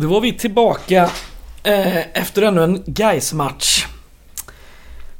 [0.00, 1.10] Då var vi tillbaka
[1.62, 3.86] eh, efter ännu en gais match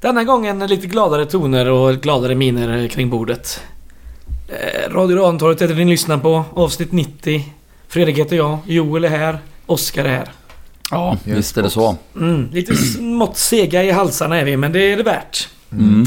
[0.01, 3.61] Denna gången lite gladare toner och gladare miner kring bordet.
[4.49, 6.45] Eh, Radio Rantorget heter ni lyssnar på.
[6.55, 7.45] Avsnitt 90.
[7.89, 8.59] Fredrik heter jag.
[8.67, 9.39] Joel är här.
[9.67, 10.33] Oskar är här.
[10.91, 11.97] Ja, visst är det så.
[12.17, 15.49] Mm, lite smått sega i halsarna är vi, men det är det värt.
[15.73, 16.07] Mm.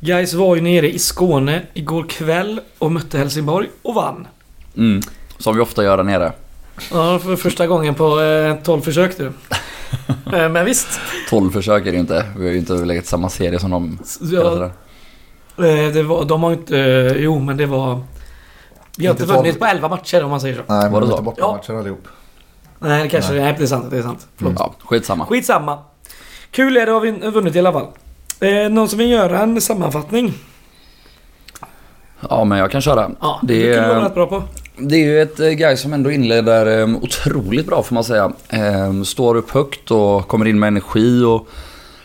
[0.00, 4.26] Guys var ju nere i Skåne igår kväll och mötte Helsingborg och vann.
[4.76, 5.02] Mm.
[5.38, 6.32] Som vi ofta gör där nere.
[6.90, 9.26] Ja, för första gången på eh, 12 försök du.
[10.36, 11.00] eh, men visst.
[11.30, 12.26] 12 försök är det inte.
[12.36, 14.64] Vi har ju inte legat samma serie som de Ja,
[15.64, 16.78] eh, det var, de har inte...
[16.78, 18.02] Eh, jo, men det var...
[18.98, 20.62] Vi har Inte inte vunnit på 11 matcher om man säger så.
[20.74, 21.12] Nej, Var det så?
[21.12, 22.08] lite bortamatcher allihop.
[22.78, 23.32] Nej, det kanske...
[23.32, 23.42] Nej.
[23.42, 23.86] Nej, det är sant.
[23.90, 24.26] Det är sant.
[24.36, 24.54] Förlåt.
[24.58, 25.26] Ja, skitsamma.
[25.26, 25.78] Skitsamma.
[26.50, 27.86] Kul är det har vi vunnit i alla fall.
[28.40, 30.34] Eh, någon som vill göra en sammanfattning?
[32.30, 33.10] Ja, men jag kan köra.
[33.20, 34.42] Ja, det, Det brukar du vara rätt bra på
[34.78, 38.32] det är ju ett eh, guy som ändå inleder eh, otroligt bra får man säga.
[38.48, 41.48] Ehm, står upp högt och kommer in med energi och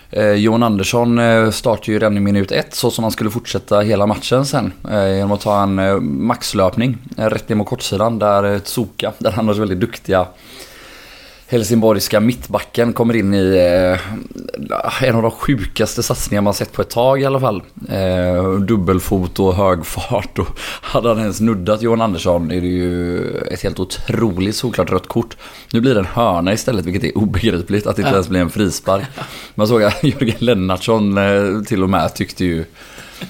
[0.10, 1.20] eh, Johan Andersson
[1.52, 4.74] startar ju redan i minut ett så som han skulle fortsätta hela matchen sen.
[4.92, 9.80] Genom att ta en maxlöpning rätt ner mot kortsidan där Tsoka, där han har väldigt
[9.80, 10.28] duktiga
[11.52, 16.90] Helsingborgska mittbacken kommer in i eh, en av de sjukaste satsningar man sett på ett
[16.90, 17.64] tag i alla fall.
[17.90, 20.48] Eh, dubbelfot och hög fart och
[20.82, 25.38] hade han ens nuddat Johan Andersson är det ju ett helt otroligt solklart rött kort.
[25.74, 28.50] Nu blir det en hörna istället vilket är obegripligt att det inte ens blir en
[28.50, 29.04] frispark.
[29.56, 32.66] Man såg att Jörgen Lennartsson eh, till och med tyckte ju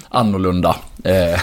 [0.10, 0.76] annorlunda.
[1.04, 1.40] Eh,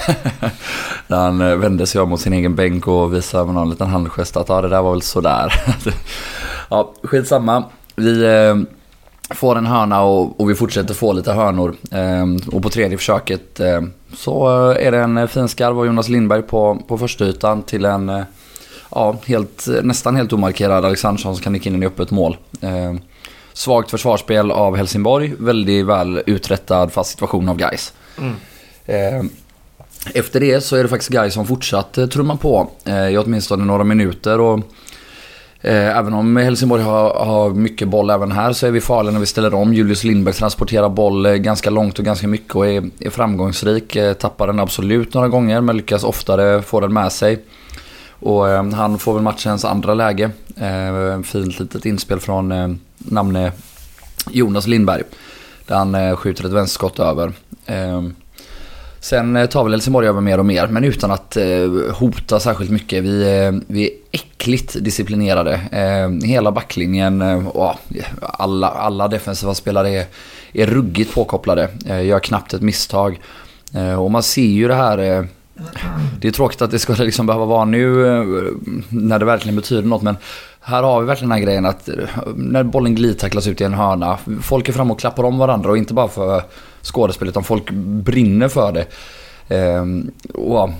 [1.06, 3.86] När han eh, vände sig om mot sin egen bänk och visade med någon liten
[3.86, 5.52] handgest att ja, det där var väl sådär.
[6.69, 7.65] Ja, skitsamma.
[7.97, 8.56] Vi eh,
[9.34, 11.75] får en hörna och, och vi fortsätter få lite hörnor.
[11.91, 13.81] Eh, och på tredje försöket eh,
[14.16, 17.84] så eh, är det en fin skarv av Jonas Lindberg på, på första ytan till
[17.84, 18.22] en eh,
[18.91, 22.37] ja, helt, nästan helt omarkerad Alexandersson som kan nicka in i öppet mål.
[22.60, 22.94] Eh,
[23.53, 27.92] svagt försvarsspel av Helsingborg, väldigt väl uträttad fast situation av Gais.
[28.19, 28.34] Mm.
[28.87, 29.25] Eh,
[30.15, 33.65] efter det så är det faktiskt Gais som fortsatt eh, trumma på eh, i åtminstone
[33.65, 34.41] några minuter.
[34.41, 34.65] Och, eh,
[35.60, 39.20] Eh, även om Helsingborg har, har mycket boll även här så är vi farliga när
[39.20, 39.74] vi ställer om.
[39.74, 43.97] Julius Lindberg transporterar boll eh, ganska långt och ganska mycket och är, är framgångsrik.
[43.97, 47.44] Eh, tappar den absolut några gånger men lyckas oftare få den med sig.
[48.10, 50.30] Och eh, han får väl matchens andra läge.
[50.56, 52.68] Eh, fint litet inspel från eh,
[52.98, 53.52] namne
[54.30, 55.02] Jonas Lindberg.
[55.66, 57.32] Där han eh, skjuter ett vänsterskott över.
[59.08, 61.46] Sen eh, tar väl Helsingborg över mer och mer, men utan att eh,
[61.94, 63.04] hota särskilt mycket.
[63.04, 65.60] Vi, eh, vi är äckligt disciplinerade.
[65.72, 67.74] Eh, hela backlinjen eh, och
[68.20, 70.06] alla, alla defensiva spelare är,
[70.52, 71.68] är ruggigt påkopplade.
[71.86, 73.20] Eh, gör knappt ett misstag.
[73.74, 74.98] Eh, och man ser ju det här...
[74.98, 75.24] Eh,
[76.20, 78.24] det är tråkigt att det ska liksom behöva vara nu eh,
[78.88, 80.16] när det verkligen betyder något, men
[80.68, 81.94] här har vi verkligen den här grejen att eh,
[82.36, 85.78] när bollen glidtacklas ut i en hörna, folk är fram och klappar om varandra och
[85.78, 86.42] inte bara för
[86.82, 88.86] skådespel utan folk brinner för det.
[89.48, 90.70] Ehm, och,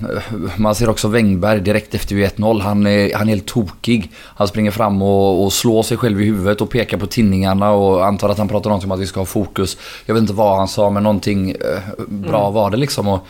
[0.57, 2.61] man ser också Wängberg direkt efter 1-0.
[2.61, 4.13] Han är, han är helt tokig.
[4.17, 8.07] Han springer fram och, och slår sig själv i huvudet och pekar på tinningarna och
[8.07, 9.77] antar att han pratar någonting om att vi ska ha fokus.
[10.07, 13.09] Jag vet inte vad han sa men någonting eh, bra var det liksom.
[13.09, 13.27] Och,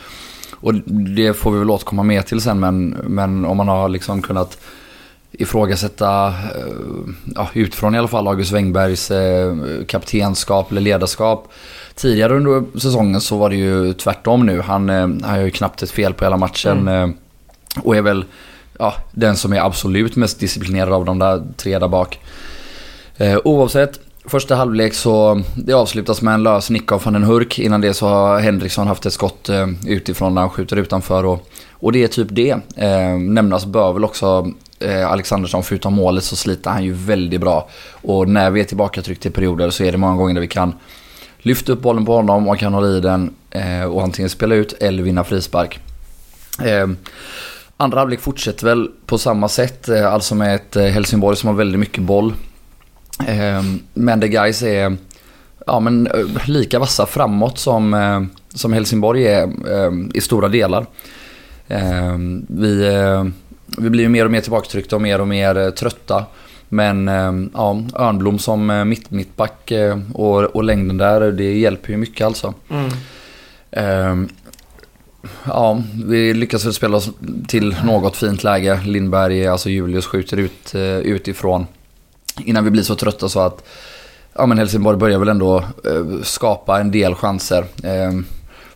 [0.51, 0.73] och
[1.15, 4.57] det får vi väl återkomma mer till sen men, men om man har liksom kunnat
[5.31, 6.73] ifrågasätta, eh,
[7.35, 9.55] ja, utifrån i alla fall, August Wängbergs eh,
[9.87, 11.47] kaptenskap eller ledarskap.
[11.95, 14.61] Tidigare under säsongen så var det ju tvärtom nu.
[14.61, 16.87] Han, eh, han har ju knappt ett fel på hela matchen.
[16.87, 17.09] eh,
[17.83, 18.25] Och är väl
[18.79, 22.19] ja, den som är absolut mest disciplinerad av de där tre där bak.
[23.43, 27.59] Oavsett, första halvlek så det avslutas med en lös nick av van den Hurk.
[27.59, 29.49] Innan det så har Henriksson haft ett skott
[29.87, 31.25] utifrån när han skjuter utanför.
[31.25, 32.51] Och, och det är typ det.
[32.75, 37.69] Eh, nämnas bör väl också eh, Alexandersson, förutom målet så sliter han ju väldigt bra.
[37.91, 40.47] Och när vi är tillbaka tryckt i perioder så är det många gånger där vi
[40.47, 40.73] kan
[41.37, 44.73] lyfta upp bollen på honom och kan hålla i den eh, och antingen spela ut
[44.73, 45.79] eller vinna frispark.
[46.63, 46.87] Eh,
[47.81, 51.55] andra halvlek fortsätter väl på samma sätt, eh, alltså med ett eh, Helsingborg som har
[51.55, 52.33] väldigt mycket boll.
[53.27, 54.97] Eh, men det guys är
[55.67, 56.09] ja, men,
[56.45, 59.49] lika vassa framåt som, som Helsingborg är
[60.17, 60.85] i stora delar.
[62.47, 62.89] Vi,
[63.77, 66.25] vi blir ju mer och mer tillbakatryckta och mer och mer eh, trötta.
[66.69, 69.71] Men eh, ja, Örnblom som eh, mitt, mittback
[70.13, 72.53] och, och längden där, det hjälper ju mycket alltså.
[72.69, 72.91] Mm.
[73.71, 74.29] Eh,
[75.43, 77.09] ja, vi lyckas väl spela oss
[77.47, 78.79] till något fint läge.
[78.85, 81.67] Lindberg, alltså Julius, skjuter ut utifrån.
[82.45, 83.67] Innan vi blir så trötta så att
[84.33, 85.63] ja, men Helsingborg börjar väl ändå
[86.23, 87.65] skapa en del chanser.
[87.83, 88.11] Eh,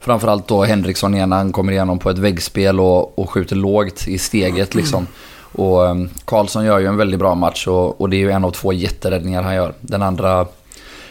[0.03, 4.17] framförallt då Henriksson igen, han kommer igenom på ett väggspel och, och skjuter lågt i
[4.17, 5.07] steget liksom.
[5.55, 5.95] Och eh,
[6.25, 8.73] Karlsson gör ju en väldigt bra match och, och det är ju en av två
[8.73, 9.73] jätteräddningar han gör.
[9.81, 10.47] Den andra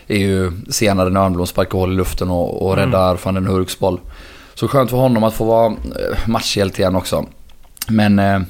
[0.07, 3.21] är ju senare när Örnblom sparkar hål i luften och, och räddar mm.
[3.25, 4.01] van den Hurks boll.
[4.55, 7.27] Så skönt för honom att få vara eh, matchhjälte igen också.
[7.89, 8.41] Men eh,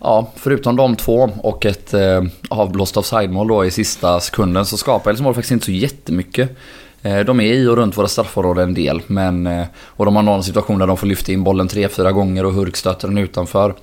[0.00, 5.10] ja, förutom de två och ett eh, avblåst offside-mål då i sista sekunden så skapar
[5.10, 6.56] Helsingborg faktiskt inte så jättemycket.
[7.02, 9.02] Eh, de är i och runt våra straffområden en del.
[9.06, 12.12] Men, eh, och de har någon situation där de får lyfta in bollen tre fyra
[12.12, 13.74] gånger och Hurk stöter den utanför.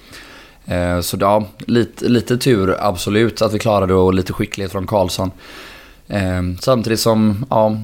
[0.65, 4.87] Eh, så ja, lite, lite tur absolut att vi klarade det och lite skicklighet från
[4.87, 5.31] Karlsson.
[6.59, 7.77] Samtidigt som, ja,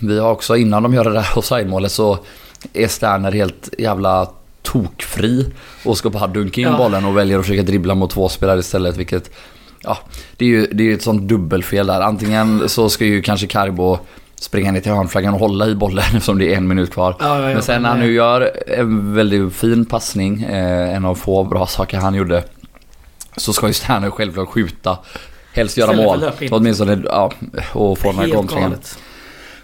[0.00, 2.18] vi har också innan de gör det där offside-målet så
[2.72, 4.30] är Sterner helt jävla
[4.62, 5.46] tokfri
[5.84, 6.76] och ska bara dunka in ja.
[6.76, 8.96] bollen och väljer att försöka dribbla mot två spelare istället.
[8.96, 9.30] Vilket,
[9.82, 9.98] ja,
[10.36, 12.00] det är ju det är ett sånt dubbelfel där.
[12.00, 13.98] Antingen så ska ju kanske Karbo
[14.42, 17.16] springa ner till hörnflaggan och hålla i bollen eftersom det är en minut kvar.
[17.20, 21.14] Ja, ja, Men sen när han nu gör en väldigt fin passning, eh, en av
[21.14, 22.44] få bra saker han gjorde,
[23.36, 24.98] så ska ju Sterner självklart skjuta.
[25.52, 26.24] Helst göra mål.
[26.50, 27.32] Åtminstone, ja,
[27.72, 28.74] och få den här konstringen.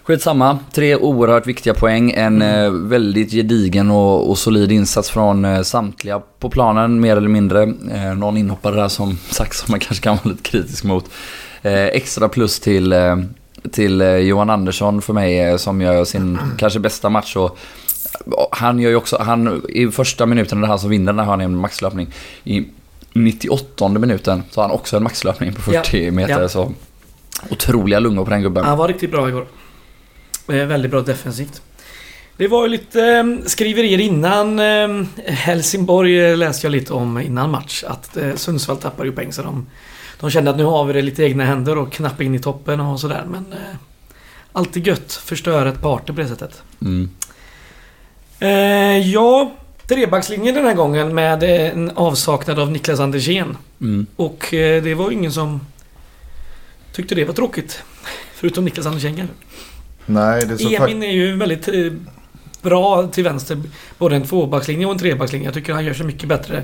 [0.03, 0.59] Skitsamma.
[0.71, 2.11] Tre oerhört viktiga poäng.
[2.11, 2.65] En mm.
[2.65, 7.63] eh, väldigt gedigen och, och, solid insats från eh, samtliga på planen, mer eller mindre.
[7.91, 11.09] Eh, någon inhoppare där som sagt som man kanske kan vara lite kritisk mot.
[11.61, 13.15] Eh, extra plus till, eh,
[13.71, 17.35] till eh, Johan Andersson för mig som gör sin kanske bästa match.
[17.35, 17.57] Och,
[18.51, 21.41] han gör ju också, han, i första minuten är det han som vinner när han
[21.41, 22.13] är en maxlöpning.
[22.43, 22.65] I
[23.13, 26.11] 98 minuten så har han också en maxlöpning på 40 ja.
[26.11, 26.41] meter.
[26.41, 26.49] Ja.
[26.49, 26.73] Så
[27.49, 28.65] otroliga lungor på den gubben.
[28.65, 29.47] Han var riktigt bra igår.
[30.47, 31.61] Eh, väldigt bra defensivt.
[32.37, 37.83] Det var ju lite eh, skriverier innan eh, Helsingborg läste jag lite om innan match.
[37.87, 39.65] Att Sundsvall tappar ju poäng så de,
[40.19, 42.79] de kände att nu har vi det lite egna händer och knappa in i toppen
[42.79, 43.25] och sådär.
[43.27, 43.45] Men
[44.51, 45.13] alltid gött.
[45.13, 46.63] Förstöra ett party på det sättet.
[46.81, 47.09] Mm.
[49.03, 49.51] ja,
[49.87, 53.57] trebackslinjen den här gången med en avsaknad av Niklas Andersén.
[53.81, 54.05] Mm.
[54.15, 55.59] Och det var ingen som
[56.91, 57.83] tyckte det var tråkigt.
[58.33, 59.27] Förutom Niklas Andersén
[60.05, 61.91] Nej, det är så Emin är ju väldigt eh,
[62.61, 63.61] bra till vänster.
[63.97, 65.47] Både en tvåbackslinje och en trebackslinje.
[65.47, 66.63] Jag tycker han gör sig mycket bättre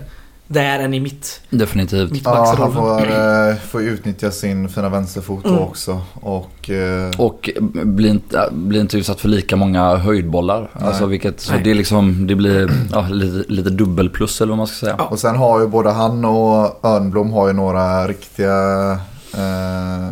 [0.54, 1.42] där än i mitt.
[1.50, 2.12] Definitivt.
[2.12, 5.60] Mitt ja, han får, äh, får utnyttja sin fina vänsterfot mm.
[5.60, 6.02] också.
[6.14, 10.70] Och, äh, och blir inte, blir inte utsatt för lika många höjdbollar.
[10.74, 14.68] Alltså vilket, så det, är liksom, det blir ja, lite, lite dubbelplus eller vad man
[14.68, 14.96] ska säga.
[14.98, 15.06] Ja.
[15.06, 18.92] Och sen har ju både han och Örnblom har ju några riktiga
[19.34, 20.08] äh,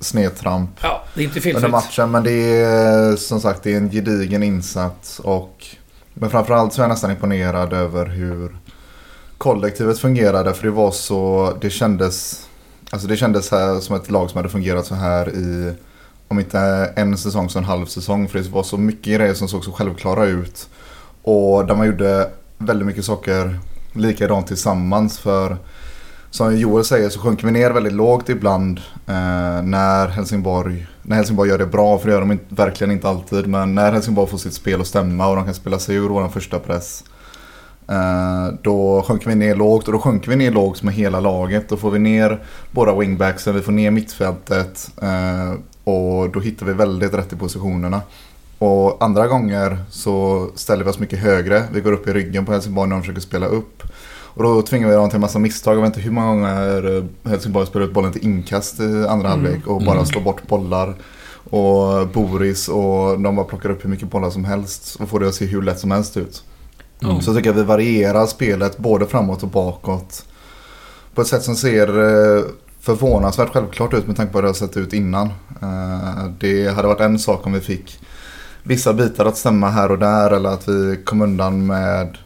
[0.00, 2.10] snedtramp ja, det är inte under matchen.
[2.10, 5.18] Men det är som sagt det är en gedigen insats.
[5.18, 5.66] Och,
[6.14, 8.56] men framförallt så är jag nästan imponerad över hur
[9.38, 10.54] kollektivet fungerade.
[10.54, 12.46] För det var så, det kändes,
[12.90, 15.74] alltså det kändes här som ett lag som hade fungerat så här i,
[16.28, 16.58] om inte
[16.96, 18.28] en säsong så en halv säsong.
[18.28, 20.68] För det var så mycket grejer som såg så självklara ut.
[21.22, 23.58] Och där man gjorde väldigt mycket saker
[23.92, 25.18] likadant tillsammans.
[25.18, 25.56] För
[26.30, 31.50] som Joel säger så sjunker vi ner väldigt lågt ibland eh, när, Helsingborg, när Helsingborg
[31.50, 31.98] gör det bra.
[31.98, 33.46] För det gör de inte, verkligen inte alltid.
[33.46, 36.28] Men när Helsingborg får sitt spel att stämma och de kan spela sig ur vår
[36.28, 37.04] första press.
[37.88, 41.68] Eh, då sjunker vi ner lågt och då sjunker vi ner lågt med hela laget.
[41.68, 44.90] Då får vi ner båda wingbacksen, vi får ner mittfältet.
[45.02, 45.52] Eh,
[45.84, 48.02] och då hittar vi väldigt rätt i positionerna.
[48.58, 51.62] Och andra gånger så ställer vi oss mycket högre.
[51.72, 53.82] Vi går upp i ryggen på Helsingborg när de försöker spela upp.
[54.36, 55.76] Och då tvingar vi dem till en massa misstag.
[55.76, 59.24] Jag vet inte hur många gånger Helsingborg spelar ut bollen till inkast i andra mm.
[59.24, 60.06] halvlek och bara mm.
[60.06, 60.94] slår bort bollar.
[61.50, 65.28] Och Boris och de bara plockar upp hur mycket bollar som helst och får det
[65.28, 66.44] att se hur lätt som helst ut.
[67.02, 67.20] Mm.
[67.20, 70.24] Så jag tycker att vi varierar spelet både framåt och bakåt.
[71.14, 72.44] På ett sätt som ser eh,
[72.80, 75.26] förvånansvärt självklart ut med tanke på hur det har sett ut innan.
[75.62, 78.00] Eh, det hade varit en sak om vi fick
[78.62, 82.18] vissa bitar att stämma här och där eller att vi kom undan med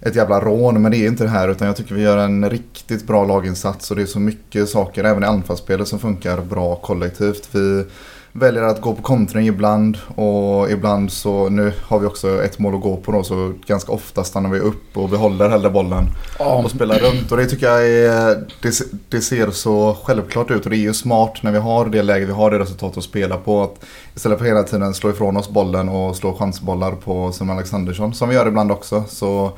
[0.00, 0.82] ett jävla rån.
[0.82, 3.90] Men det är inte det här utan jag tycker vi gör en riktigt bra laginsats.
[3.90, 7.48] Och det är så mycket saker även i anfallsspelet som funkar bra kollektivt.
[7.52, 7.84] Vi
[8.32, 12.74] väljer att gå på kontring ibland och ibland så, nu har vi också ett mål
[12.74, 16.04] att gå på då så ganska ofta stannar vi upp och behåller hellre bollen
[16.38, 17.32] och spelar runt.
[17.32, 20.94] Och det tycker jag är, det, det, ser så självklart ut och det är ju
[20.94, 23.62] smart när vi har det läge vi har det resultat att spela på.
[23.62, 23.84] Att
[24.14, 28.28] istället för hela tiden slå ifrån oss bollen och slå chansbollar på Simon Alexandersson som
[28.28, 29.04] vi gör ibland också.
[29.08, 29.52] Så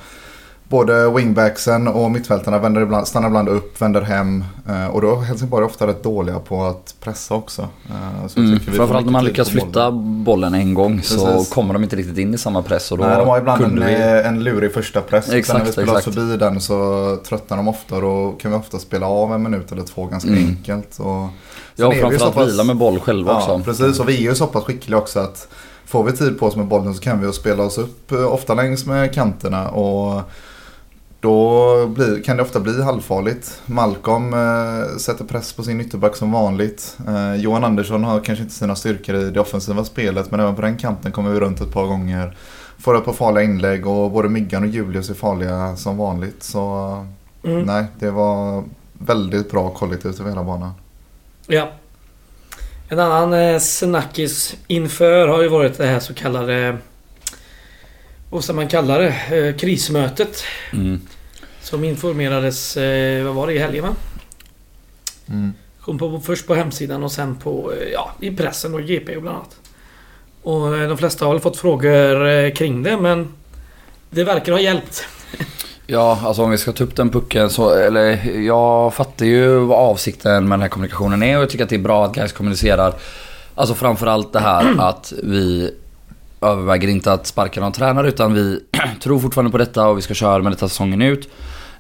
[0.73, 4.45] både wingbacksen och mittfältarna vänder ibland, stannar ibland upp, vänder hem.
[4.69, 7.63] Eh, och då är Helsingborg ofta rätt dåliga på att pressa också.
[7.63, 11.21] Eh, så mm, framförallt när man lyckas flytta bollen en gång Precis.
[11.21, 12.93] så kommer de inte riktigt in i samma press.
[12.93, 13.93] Och då Nej, de har ibland en, vi...
[13.93, 15.31] Eh, en lurig första press.
[15.31, 16.15] Exakt, Sen när vi spelar exakt.
[16.15, 18.01] förbi den så tröttnar de ofta.
[18.01, 20.47] Då kan vi ofta spela av en minut eller två ganska mm.
[20.49, 20.99] enkelt.
[20.99, 21.29] Och
[21.77, 22.49] ja, framförallt pass...
[22.49, 23.65] vila med boll själva ja, också.
[23.65, 25.49] Precis, och vi är ju så pass skickliga också att
[25.87, 28.87] får vi tid på oss med bollen så kan vi spela oss upp ofta längs
[28.87, 29.69] med kanterna.
[29.69, 30.23] och
[31.23, 33.63] då blir, kan det ofta bli halvfarligt.
[33.67, 36.97] Malcolm eh, sätter press på sin ytterback som vanligt.
[37.09, 40.63] Eh, Johan Andersson har kanske inte sina styrkor i det offensiva spelet men även på
[40.63, 42.37] den kanten kommer vi runt ett par gånger.
[42.79, 46.43] Får ett par farliga inlägg och både Myggan och Julius är farliga som vanligt.
[46.43, 47.07] Så
[47.45, 47.63] Mm.
[47.63, 50.73] nej, det var väldigt bra kollektivt över hela banan.
[51.47, 51.69] Ja.
[52.89, 56.79] En annan eh, snackis inför har ju varit det här så kallade...
[58.33, 59.09] Vad ska man kalla det?
[59.09, 60.45] Eh, krismötet.
[60.73, 61.01] Mm.
[61.61, 63.95] Som informerades, eh, vad var det, i helgen va?
[65.29, 65.53] Mm.
[65.81, 69.37] Kom på, först på hemsidan och sen på, eh, ja, i pressen och GP bland
[69.37, 69.57] annat.
[70.43, 73.29] Och de flesta har väl fått frågor kring det men
[74.11, 75.07] det verkar ha hjälpt.
[75.87, 79.79] Ja, alltså om vi ska ta upp den pucken så, eller jag fattar ju vad
[79.79, 82.33] avsikten med den här kommunikationen är och jag tycker att det är bra att guys
[82.33, 82.95] kommunicerar.
[83.55, 85.75] Alltså framförallt det här att vi
[86.43, 88.61] överväger inte att sparka någon tränare utan vi
[89.03, 91.29] tror fortfarande på detta och vi ska köra med detta säsongen ut.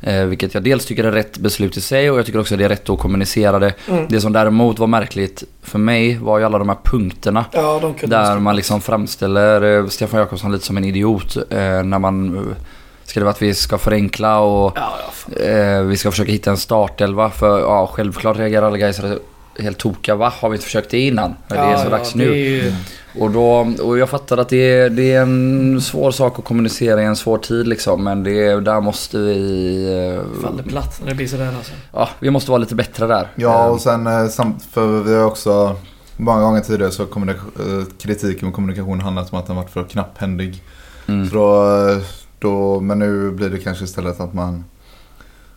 [0.00, 2.58] Eh, vilket jag dels tycker är rätt beslut i sig och jag tycker också att
[2.58, 3.74] det är rätt att kommunicera det.
[3.88, 4.06] Mm.
[4.08, 7.44] Det som däremot var märkligt för mig var ju alla de här punkterna.
[7.52, 11.36] Ja, de Där man liksom framställer eh, Stefan Jakobsson lite som en idiot.
[11.36, 12.46] Eh, när man
[13.04, 14.98] skriver att vi ska förenkla och Ja,
[15.38, 15.82] ja.
[15.82, 17.30] Vi ska försöka hitta en startelva.
[17.30, 19.00] För ja, självklart reagerar alla guys
[19.58, 20.14] helt tokiga.
[20.14, 20.32] Va?
[20.40, 21.34] Har vi inte försökt det innan?
[21.48, 22.24] det är så ja, dags nu.
[22.36, 22.72] ju-
[23.18, 27.02] Och, då, och jag fattar att det är, det är en svår sak att kommunicera
[27.02, 28.04] i en svår tid liksom.
[28.04, 30.14] Men det, där måste vi...
[30.16, 31.72] eh, faller platt när det blir sådär alltså.
[31.92, 33.28] Ja, vi måste vara lite bättre där.
[33.34, 35.76] Ja, och sen eh, samt, för vi har också
[36.16, 37.34] många gånger tidigare så har eh,
[37.98, 40.62] kritiken med kommunikation handlat om att den varit för knapphändig.
[41.06, 41.28] mm.
[41.30, 42.00] Så då,
[42.38, 44.64] då, men nu blir det kanske istället att man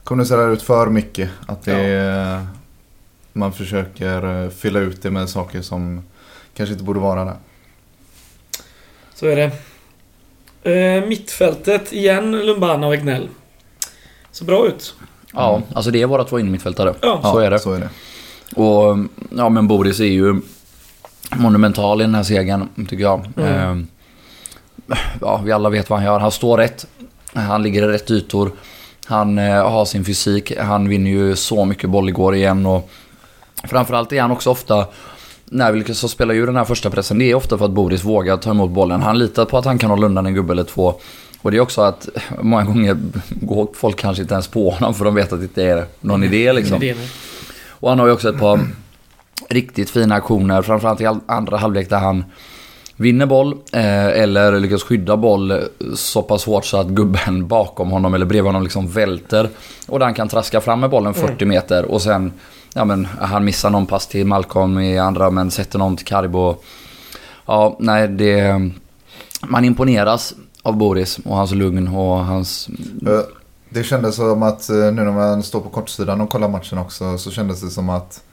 [0.03, 1.29] kommunicerar ut för mycket.
[1.45, 2.45] Att det,
[3.35, 6.03] man försöker eh, fylla ut det med saker som
[6.53, 7.35] kanske inte borde vara där.
[9.13, 9.51] Så är det.
[10.71, 13.29] Eh, mittfältet igen, Lumbana och Egnell.
[14.31, 14.95] Så bra ut.
[15.33, 16.93] Ja, alltså det är våra två innermittfältare.
[17.01, 17.21] Ja.
[17.23, 17.59] Så är det.
[17.59, 17.89] Så är det.
[18.61, 18.97] Och
[19.37, 20.41] ja men Boris är ju
[21.35, 23.27] monumental i den här segern tycker jag.
[23.37, 23.87] Mm.
[24.89, 26.19] Eh, ja, vi alla vet vad han gör.
[26.19, 26.87] Han står rätt.
[27.33, 28.51] Han ligger i rätt ytor.
[29.05, 30.57] Han eh, har sin fysik.
[30.57, 32.65] Han vinner ju så mycket boll igår igen.
[32.65, 32.89] Och
[33.63, 34.87] framförallt är han också ofta,
[35.45, 38.03] när vi lyckas spela ju den här första pressen, det är ofta för att Boris
[38.03, 39.01] vågar ta emot bollen.
[39.01, 40.93] Han litar på att han kan hålla undan en gubbe eller två.
[41.41, 42.09] Och det är också att
[42.41, 42.97] många gånger
[43.29, 46.23] går folk kanske inte ens på honom för de vet att det inte är någon
[46.23, 46.93] idé liksom.
[47.67, 48.59] Och han har ju också ett par
[49.49, 50.61] riktigt fina aktioner.
[50.61, 52.23] Framförallt i andra halvlek där han
[52.97, 55.61] vinner boll eh, eller lyckas skydda boll
[55.95, 59.49] så pass hårt så att gubben bakom honom eller bredvid honom liksom välter.
[59.87, 62.33] Och där han kan traska fram med bollen 40 meter och sen
[62.77, 66.55] Ja men han missar någon pass till Malcolm i andra men sätter någon till Karibo.
[67.45, 68.69] Ja, nej det...
[69.47, 72.69] Man imponeras av Boris och hans lugn och hans...
[73.07, 73.19] Eh,
[73.69, 77.17] det kändes som att eh, nu när man står på kortsidan och kollar matchen också
[77.17, 78.23] så kändes det som att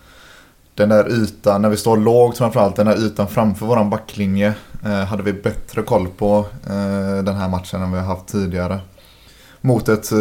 [0.74, 5.04] den där ytan, när vi står lågt framförallt, den där ytan framför våran backlinje eh,
[5.04, 8.80] hade vi bättre koll på eh, den här matchen än vi har haft tidigare.
[9.64, 10.18] Mot ett eh,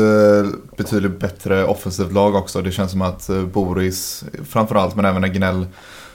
[0.78, 2.62] betydligt bättre offensivt lag också.
[2.62, 5.68] Det känns som att eh, Boris, framförallt men även Gnell,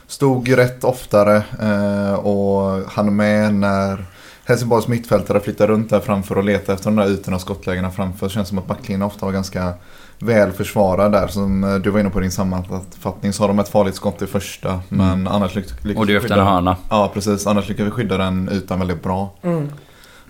[0.07, 4.05] stod rätt oftare eh, och han med när
[4.45, 8.25] Helsingborgs mittfältare flyttar runt där framför och letar efter de där ytorna och skottlägena framför.
[8.25, 9.73] Det känns som att backlinjen ofta var ganska
[10.19, 11.27] väl försvarad där.
[11.27, 14.27] Som du var inne på i din sammanfattning så har de ett farligt skott i
[14.27, 14.81] första.
[14.89, 15.97] Men annars lyckas lyckas Mm.
[15.97, 16.77] Och det är efter en hörna.
[16.89, 19.33] Ja precis, annars lyckas vi skydda den ytan väldigt bra.
[19.41, 19.69] Mm.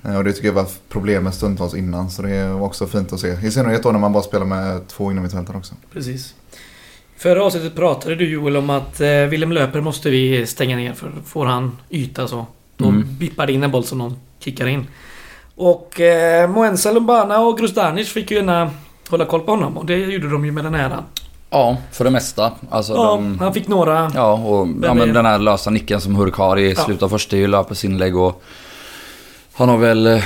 [0.06, 2.10] Eh, Och det tycker jag var problemet stundtals innan.
[2.10, 3.28] Så det var också fint att se.
[3.44, 5.76] I synnerhet då när man bara spelar med två innermittfältare också.
[5.94, 6.34] Precis.
[7.18, 11.12] Förra avsnittet pratade du Joel om att eh, Willem Löper måste vi stänga ner för
[11.26, 12.46] får han yta så
[12.78, 13.06] då Mm.
[13.18, 14.88] bippar det in en boll som någon kickar in.
[15.56, 18.72] Och eh, Moensa Lumbana och Grustanic fick ju gärna
[19.10, 20.98] hålla koll på honom och det gjorde de ju med den här.
[21.50, 22.52] Ja, för det mesta.
[22.70, 24.12] Alltså, Ja, de, han fick några...
[24.16, 26.84] ja, och ja, är- men den här lösa nicken som Hurk har i Ja.
[26.84, 28.44] slutet av första är ju Löpers inlägg och
[29.58, 30.24] han har väl eh,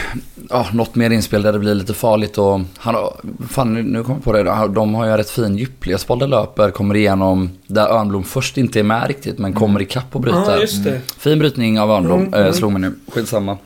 [0.49, 3.13] ja, något mer inspel där det blir lite farligt och han har,
[3.49, 6.71] fan nu- kommer jag på det, de har ju en rätt fin djupledsboll där Löper
[6.71, 10.51] kommer igenom där Örnblom först inte är med riktigt men kommer ikapp och bryter.
[10.51, 11.01] Ja, just det.
[11.17, 12.53] Fin brytning av Örnblom, Mm, mm.
[12.53, 12.95] slog mig nu.
[13.13, 13.57] Skitsamma.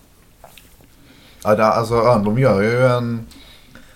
[1.44, 3.20] Ja, det, alltså Örnblom gör ju en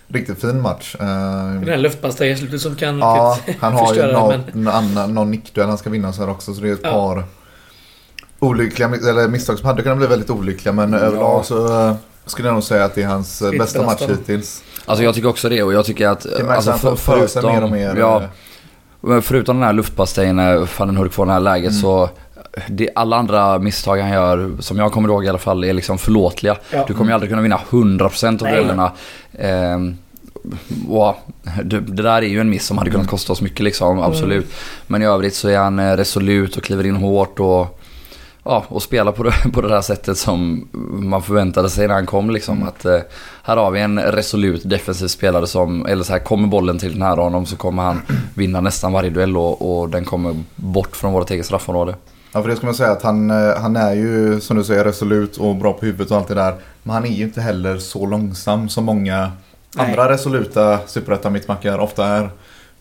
[0.08, 0.96] riktigt fin match.
[1.00, 5.14] Eh, Den här luftpastejen slutet som kan Ja, han har ju någon, men...
[5.14, 6.54] någon nickduell han ska vinna så här också.
[6.54, 6.90] Så det är ett Ja.
[6.90, 7.24] par
[8.40, 10.72] olyckliga, eller misstag som hade kunnat bli väldigt olyckliga.
[10.72, 11.94] Men överlag så eh,
[12.26, 14.14] skulle jag nog säga att det är hans eh, Sitt bästa match bästa.
[14.14, 14.62] hittills.
[14.86, 16.20] Alltså jag tycker också det och jag tycker att...
[16.38, 17.96] Det märks alltså, får för sig mer och mer.
[17.96, 18.22] Ja,
[19.14, 21.82] eh, Förutom den här luftpastejen när Van Hurk får det här läget Mm.
[21.82, 22.08] så
[22.68, 25.98] det, alla andra misstag han gör, som jag kommer ihåg i alla fall, är liksom
[25.98, 26.56] förlåtliga.
[26.70, 26.84] Ja.
[26.88, 28.52] Du kommer ju aldrig kunna vinna 100% av Nej.
[28.52, 28.92] duellerna.
[29.38, 29.96] Ehm,
[30.88, 31.14] wow,
[31.64, 34.52] det, det där är ju en miss som hade kunnat kosta oss mycket liksom, absolut.
[34.86, 37.79] Men i övrigt så är han resolut och kliver in hårt och,
[38.50, 42.06] ja, och spelar på det, på det där sättet som man förväntade sig när han
[42.06, 42.62] kom liksom.
[42.62, 42.98] Att, eh,
[43.42, 47.20] här har vi en resolut defensiv spelare som, eller så här, kommer bollen till nära
[47.20, 48.02] honom så kommer han
[48.34, 51.94] vinna nästan varje duell och, och den kommer bort från vårt eget straffområde.
[52.32, 54.84] Ja, för det ska man säga att han, eh, han är ju som du säger
[54.84, 56.54] resolut och bra på huvudet och allt det där.
[56.82, 59.32] Men han är ju inte heller så långsam som många
[59.76, 59.86] Nej.
[59.86, 62.30] andra resoluta superettan mittbackar ofta är.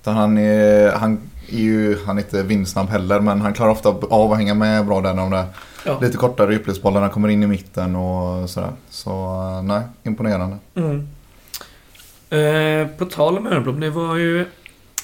[0.01, 1.19] Utan han är, han
[1.53, 4.85] är ju, han är inte vindsnabb heller men han klarar ofta av att hänga med
[4.85, 5.45] bra där när de där
[5.85, 5.99] Ja.
[6.01, 8.71] lite kortare djupledsbollarna kommer in i mitten och sådär.
[8.89, 10.57] Så eh, nej, imponerande.
[10.75, 11.07] Mm.
[12.29, 14.45] Eh, på tal om Örnblom, det var ju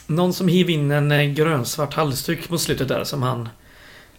[0.08, 3.50] någon som hiv in en eh, grönsvart halsduk mot slutet där som han...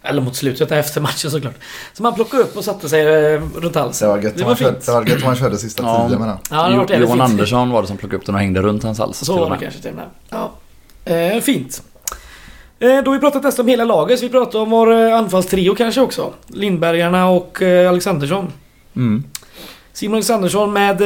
[0.03, 1.53] Eller mot slutet efter matchen såklart.
[1.93, 3.01] Som han plockade upp och satte sig
[3.33, 4.09] eh, runt Det halsen.
[4.09, 4.85] var gött Det var han körde, fint.
[4.85, 6.07] det var gött om han körde sista Ja.
[6.09, 6.37] tio med den.
[6.51, 7.21] Ja, det Johan fint.
[7.21, 9.17] Andersson var det som plockade upp den och hängde runt hans hals.
[9.17, 10.05] Så var det kanske till och med.
[10.29, 10.51] Ja.
[11.13, 11.83] Eh, fint.
[12.79, 15.15] Eh, då har vi pratat nästan om hela laget, så vi pratar om vår eh,
[15.17, 16.33] anfallstrio kanske också.
[16.47, 18.51] Lindbergarna och eh, Alexandersson.
[18.95, 19.23] Mm.
[19.93, 21.01] Simon Alexandersson med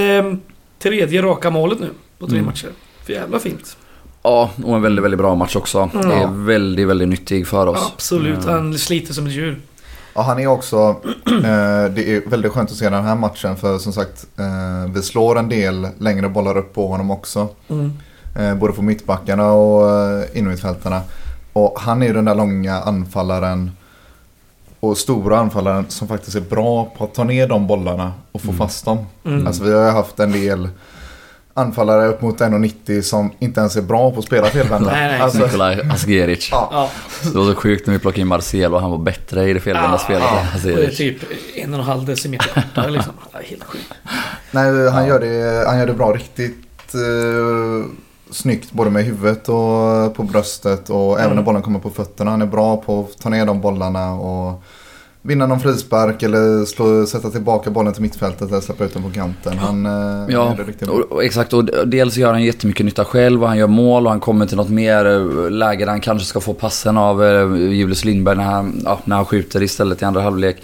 [0.80, 2.46] tredje raka målet nu på tre Mm.
[2.46, 2.70] matcher.
[3.06, 3.78] För jävla fint.
[4.24, 5.90] Ja, och en väldigt, väldigt bra match också.
[5.94, 6.10] Mm.
[6.10, 7.92] Det är väldigt, väldigt nyttig för oss.
[7.94, 8.50] Absolut, Mm.
[8.50, 9.60] han sliter som ett djur.
[10.14, 10.78] Ja, han är också,
[11.26, 15.02] eh, det är väldigt skönt att se den här matchen för som sagt eh, vi
[15.02, 17.48] slår en del längre bollar upp på honom också.
[17.70, 17.92] Mm.
[18.40, 21.02] Eh, både på mittbackarna och eh, innermittfältarna.
[21.54, 23.72] Och han är ju den där långa anfallaren
[24.80, 28.48] och stora anfallaren som faktiskt är bra på att ta ner de bollarna och få
[28.48, 28.58] Mm.
[28.58, 29.06] fast dem.
[29.26, 29.48] Mm.
[29.48, 30.70] Alltså vi har ju haft en del
[31.54, 34.92] anfallare upp mot 1,90 som inte ens är bra på att spela felvända.
[34.92, 35.22] Nej, nej.
[35.22, 36.50] alltså, Nikolaj Asgeric.
[36.52, 36.90] ja,
[37.24, 39.60] Det var så sjukt när vi plockade in Marcelo och han var bättre i det
[39.60, 40.40] felvända Ja, spelet ja.
[40.40, 40.98] än och det är Asgeric.
[40.98, 41.18] typ
[41.56, 43.14] en och en halv decimeter kortare liksom.
[43.34, 43.94] Helt sjukt.
[44.52, 45.08] nej, han, Ja.
[45.08, 47.90] gör det, han gör det bra riktigt eh,
[48.32, 51.36] snyggt både med huvudet och på bröstet och även Mm.
[51.36, 52.32] när bollen kommer på fötterna.
[52.32, 54.64] Han är bra på att ta ner de bollarna och
[55.22, 59.10] vinna någon frispark eller slå, sätta tillbaka bollen till mittfältet eller släppa ut den på
[59.12, 59.58] kanten.
[59.58, 60.98] Han eh, Ja, det riktigt bra.
[60.98, 61.54] och, och exakt.
[61.54, 64.58] Och dels gör han jättemycket nytta själv och han gör mål och han kommer till
[64.58, 68.44] något mer eh, läge där han kanske ska få passen av eh, Julius Lindberg när
[68.44, 70.58] han, ja, när han skjuter istället i andra halvlek.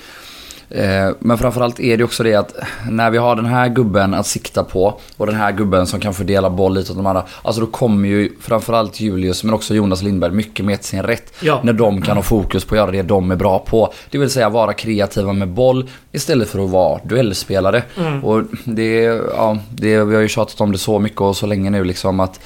[0.69, 2.55] Eh, Men framförallt är det också det att
[2.89, 6.13] när vi har den här gubben att sikta på och den här gubben som kan
[6.13, 7.23] fördela boll lite åt de andra.
[7.41, 11.33] Alltså då kommer ju framförallt Julius men också Jonas Lindberg mycket mer till sin rätt.
[11.39, 11.59] Ja.
[11.63, 13.93] När de kan ha fokus på att göra det de är bra på.
[14.09, 17.83] Det vill säga vara kreativa med boll istället för att vara duellspelare.
[17.97, 18.25] Mm.
[18.25, 19.01] Och det,
[19.35, 22.19] ja, det, vi har ju tjatat om det så mycket och så länge nu liksom
[22.19, 22.39] att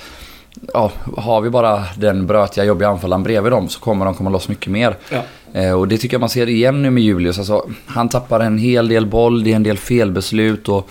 [0.73, 4.47] Ja, har vi bara den brötiga jobbiga anfallaren bredvid dem så kommer de komma loss
[4.47, 4.97] mycket mer.
[5.09, 5.21] Ja.
[5.53, 7.37] Eh, och det tycker jag man ser igen nu med Julius.
[7.37, 10.89] Alltså, han tappar en hel del boll, det är en del felbeslut och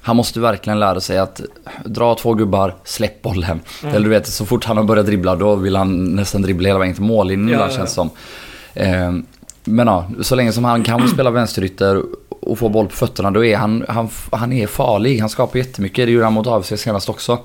[0.00, 1.40] han måste verkligen lära sig att
[1.84, 3.60] dra två gubbar, släpp bollen.
[3.82, 3.94] Mm.
[3.94, 6.78] Eller du vet, så fort han har börjat dribbla då vill han nästan dribbla hela
[6.78, 8.02] vägen till mållinjen Ja, ibland ja, känns ja.
[8.02, 8.10] som.
[8.74, 9.12] Eh,
[9.64, 12.02] men ja, så länge som han kan spela vänsterytter
[12.40, 15.20] och få boll på fötterna då är han, han, han är farlig.
[15.20, 17.38] Han skapar jättemycket, det gjorde han mot AFC senast också.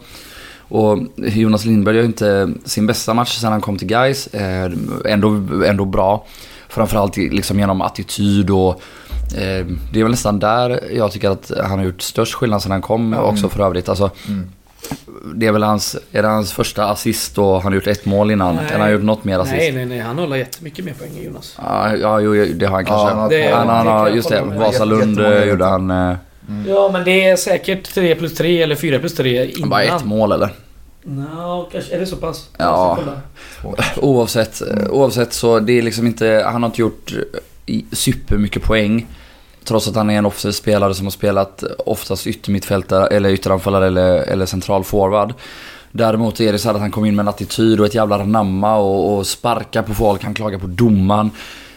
[0.57, 4.27] Och Jonas Lindberg gör inte sin bästa match sen han kom till Gais.
[4.27, 4.71] Eh,
[5.05, 6.25] ändå, ändå bra.
[6.73, 8.69] Framförallt liksom genom attityd och
[9.37, 12.71] eh, det är väl nästan där jag tycker att han har gjort störst skillnad sen
[12.71, 13.89] han kom också för övrigt.
[13.89, 14.49] Alltså, Mm.
[15.35, 18.31] det är väl hans, är det hans första assist och han har gjort ett mål
[18.31, 18.55] innan?
[18.55, 18.63] Nej.
[18.65, 19.55] Eller han har gjort något mer assist?
[19.57, 19.99] Nej, nej, nej.
[19.99, 21.57] Han håller jättemycket mer poäng än Jonas.
[21.65, 23.07] Ja, ja jo, det har han kanske.
[23.07, 24.41] han har Det- han, han, har, jag just det.
[24.41, 26.15] Vasalund eh, gjorde han eh,
[26.67, 29.69] Ja, men det är säkert 3 plus 3 eller 4 plus 3 innan.
[29.69, 30.49] bara ett mål eller?
[31.03, 31.95] Nå, kanske.
[31.95, 32.49] Är det så pass?
[32.57, 32.97] Ja.
[33.01, 33.11] Ska
[33.61, 33.83] kolla.
[34.01, 37.13] Oavsett, oavsett så det är liksom inte, han har inte gjort
[37.65, 39.07] i- supermycket poäng.
[39.63, 44.17] Trots att han är en offensiv spelare som har spelat oftast yttermittfältare eller ytteranfallare eller,
[44.17, 45.33] eller central forward.
[45.91, 48.75] Däremot är det så att han kom in med en attityd och ett jävla anamma
[48.77, 51.31] och, och sparka på folk, han klagar på domaren.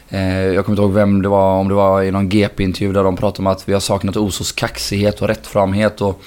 [0.09, 3.03] Eh, jag kommer inte ihåg vem det var, om det var i någon GP-intervju där
[3.05, 6.21] de pratade om att vi har saknat Osos kaxighet och rättframhet och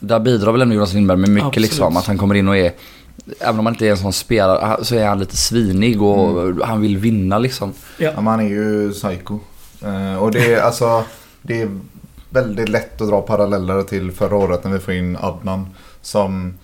[0.00, 1.70] där bidrar väl ändå Jonas Lindberg med mycket Absolut.
[1.70, 1.96] liksom.
[1.96, 2.72] Att han kommer in och är
[3.40, 6.80] Även om han inte är en sån spelare så är han lite svinig och han
[6.80, 7.72] vill vinna liksom.
[7.98, 9.38] Ja, men han är ju psycho.
[9.84, 11.04] Eh, och det är alltså
[11.42, 11.68] det är
[12.30, 15.66] väldigt lätt att dra paralleller till förra året när vi får in Adnan.
[16.02, 16.54] Som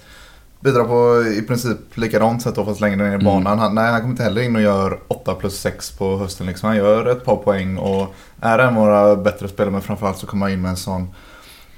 [0.60, 3.24] bidrar på i princip likadant sätt då fast längre ner i Mm.
[3.24, 3.58] banan.
[3.58, 6.46] Han, nej, han kommer inte heller in och gör 8 plus 6 på hösten.
[6.46, 6.66] Liksom.
[6.68, 10.26] Han gör ett par poäng och är en av våra bättre spelare men framförallt så
[10.26, 11.08] kommer han in med en sån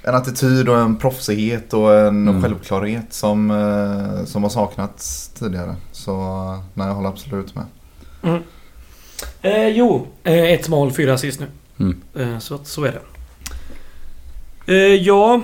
[0.07, 2.41] en attityd och en proffsighet och en Mm.
[2.43, 5.75] självklarhet som, eh, som har saknats tidigare.
[5.91, 6.13] Så
[6.73, 7.65] nej, jag håller absolut med.
[8.23, 8.41] Mm.
[9.41, 11.45] Eh, jo, eh, ett mål, fyra assist nu.
[11.79, 12.01] Mm.
[12.33, 13.01] Eh, så, så är det.
[14.73, 15.41] Eh, ja,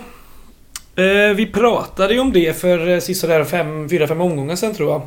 [0.95, 4.73] Eh, vi pratade ju om det för eh, sista där fem, fyra, fem omgångar sen
[4.75, 5.01] tror jag.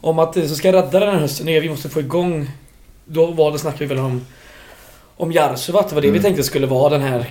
[0.00, 2.50] Om att det som ska rädda den här hösten är att vi måste få igång...
[3.04, 4.26] Då var det snackade vi väl om...
[5.16, 6.22] Om Jarsuva, det var det vi Mm.
[6.22, 7.30] tänkte skulle vara den här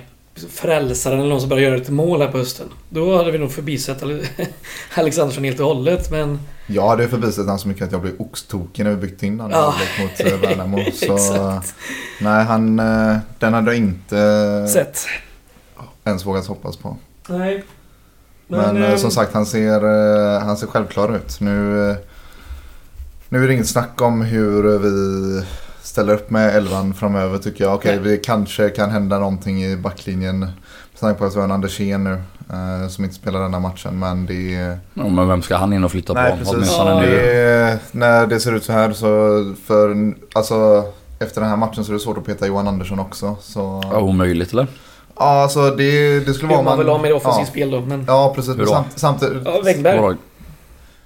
[0.50, 2.66] frälsaren eller någon som börjar göra ett mål här på hösten.
[2.88, 4.24] Då hade vi nog förbisett Ale-
[4.94, 6.38] Alexandersson helt och hållet men...
[6.66, 9.50] Jag hade förbisett han så mycket att jag blev oxtokig när vi bytte in den
[9.50, 9.74] Ja.
[10.00, 10.78] mot eh, Värnamo.
[10.92, 11.60] Så
[12.20, 15.06] nej, han, eh, den hade jag inte Sett.
[16.04, 16.96] ens vågat hoppas på.
[17.28, 17.64] Nej.
[18.48, 19.84] Men, eh, eh, som sagt, han ser,
[20.36, 21.40] eh, han ser självklar ut.
[21.40, 21.96] Nu, eh,
[23.28, 25.42] nu är det inget snack om hur vi
[25.84, 27.74] ställer upp med elvan framöver tycker jag.
[27.74, 28.10] Okej, Nej.
[28.10, 30.40] vi kanske kan hända någonting i backlinjen.
[30.40, 32.12] Med tanke på att vi har en Andersén nu
[32.50, 33.98] eh, som inte spelar den här matchen.
[33.98, 34.78] Men det är...
[34.94, 36.52] Ja, men vem ska han in och flytta Nej, på?
[36.52, 36.74] precis.
[36.78, 37.06] Ja, nu.
[37.06, 39.06] Det är, när det ser ut så här så
[39.66, 40.84] för, alltså,
[41.18, 43.36] efter den här matchen så är det svårt att peta Johan Andersson också.
[43.40, 44.66] Så, Ja, omöjligt eller?
[45.16, 47.80] ja, alltså det, det skulle vara Vill man vill ha mer offensivt ja, spel då
[47.80, 48.04] men...
[48.08, 48.68] ja, precis.
[48.68, 49.42] Samt, samtidigt...
[49.44, 50.16] Ja, Wängberg.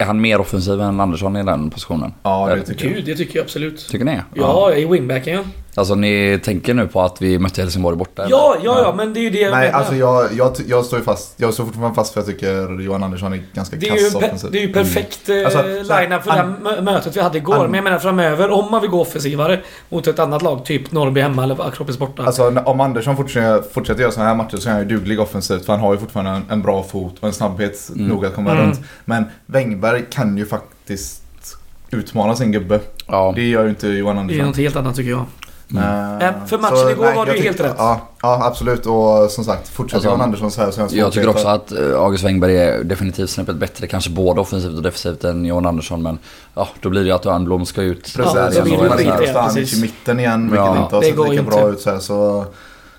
[0.01, 2.15] Är han mer offensiv än Andersson i den positionen?
[2.23, 2.95] Ja, det tycker jag.
[2.95, 3.89] Gud, det tycker jag absolut.
[3.89, 4.21] Tycker ni?
[4.35, 5.45] Ja, i wingbacken ja.
[5.79, 8.23] Alltså ni tänker nu på att vi mötte Helsingborg borta?
[8.23, 8.31] eller?
[8.37, 9.79] Ja, ja, ja, men det är ju det jag Nej, menar.
[9.79, 11.35] alltså jag, jag, jag står ju fast.
[11.37, 14.53] Jag står fortfarande fast för jag tycker Johan Andersson är ganska Det är, kass offensivt.
[14.53, 17.55] det är ju perfekt eh, Alltså, line-up för an- det mötet vi hade igår.
[17.55, 20.93] an- men jag menar framöver, om man vill gå offensivare mot ett annat lag, typ
[20.93, 22.23] Norrby hemma eller Akropis borta.
[22.23, 25.65] Alltså om Andersson fortsätter, fortsätter göra sådana här matcher så är han ju duglig offensivt.
[25.67, 28.07] För han har ju fortfarande en, en bra fot och en snabbhet Mm.
[28.09, 28.65] nog att komma Mm.
[28.65, 28.81] runt.
[29.05, 31.23] Men Wängberg kan ju faktiskt
[31.91, 32.81] utmana sin gubbe.
[33.07, 33.33] Ja.
[33.37, 34.47] Det gör ju inte Johan det är Andersson.
[34.47, 35.25] något helt annat tycker jag.
[35.73, 35.85] Mm.
[35.85, 37.75] Eh, Eh, för matchen så, igår var det ju helt rätt.
[37.79, 38.87] Ja, ja, absolut.
[38.87, 41.79] Och som sagt, fortsätter Alltså, Johan Andersson så här så Jag tycker också att eh,
[42.01, 46.03] August Wengberg är definitivt snäppet bättre, kanske både offensivt och defensivt än Johan Andersson.
[46.03, 46.19] Men
[46.55, 48.03] ja, då blir det ju att Örnblom ska ut.
[48.03, 49.79] Precis, Ja, så blir det så man Stanic precis.
[49.79, 51.57] i mitten igen, vilket Ja, inte har det sett går lika inte.
[51.57, 51.99] bra ut så här.
[51.99, 52.47] Så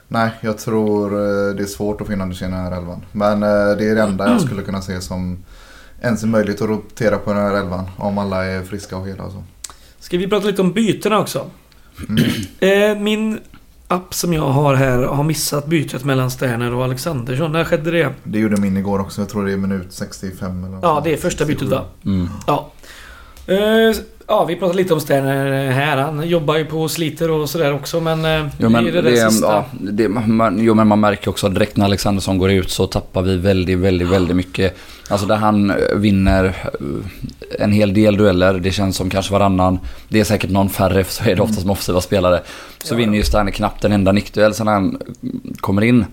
[0.07, 3.05] nej, jag tror eh, det är svårt att få in Andersén i den här elvan.
[3.11, 5.43] Men eh, det är det enda jag skulle kunna se som
[6.01, 7.85] ens är möjligt att rotera på den här elvan.
[7.97, 9.43] Om alla är friska och hela och så.
[9.99, 11.45] Ska vi prata lite om bytena också?
[12.09, 12.23] Mm.
[12.59, 13.39] Eh, min
[13.87, 17.51] app som jag har här har missat bytet mellan Sterner och Alexandersson.
[17.51, 18.13] När skedde det?
[18.23, 19.21] Det gjorde min igår också.
[19.21, 21.85] Jag tror det är minut 65 eller något Ja, det är första bytet va?
[22.05, 22.27] Mm.
[22.47, 22.71] Ja.
[24.31, 25.97] Ja, vi pratade lite om Sterner här.
[25.97, 28.25] Han jobbar ju på sliter och sådär också men...
[28.25, 29.47] eh, Jo men, det är det, det, där sista.
[29.47, 32.87] ja, det, man, jo men man märker också att direkt när Alexandersson går ut så
[32.87, 34.77] tappar vi väldigt, väldigt, väldigt mycket.
[35.09, 39.79] Alltså där han eh, vinner eh, en hel del dueller, det känns som kanske varannan.
[40.09, 42.41] Det är säkert någon färre för så är det ofta som offensiva spelare.
[42.83, 44.97] Så Ja, vinner ju Sterner knappt en enda nickduell sen han
[45.59, 46.05] kommer in.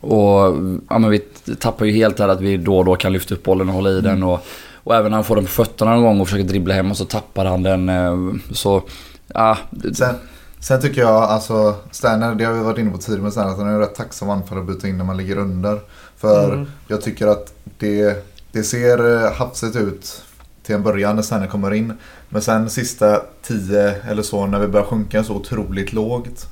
[0.00, 0.56] Och
[0.88, 1.18] ja, men vi
[1.58, 3.90] tappar ju helt här att vi då och då kan lyfta upp bollen och hålla
[3.90, 4.22] i den.
[4.22, 4.46] Och,
[4.88, 6.96] och även när han får den på fötterna någon gång och försöker dribbla hem och
[6.96, 7.88] så tappar han den.
[7.88, 8.16] eh,
[8.52, 8.82] Så
[9.26, 9.58] ja,
[9.94, 10.14] Sen,
[10.60, 13.58] sen tycker jag alltså Sterner, det har vi varit inne på tidigare med Sterner, att
[13.58, 15.80] han är rätt tacksam anfall att byta in när man ligger under.
[16.16, 16.66] För Mm.
[16.88, 20.22] jag tycker att det, det ser eh, hafsigt ut
[20.62, 21.92] till en början när Sterner kommer in.
[22.28, 26.46] Men sen sista tio eller så när vi börjar sjunka så otroligt lågt.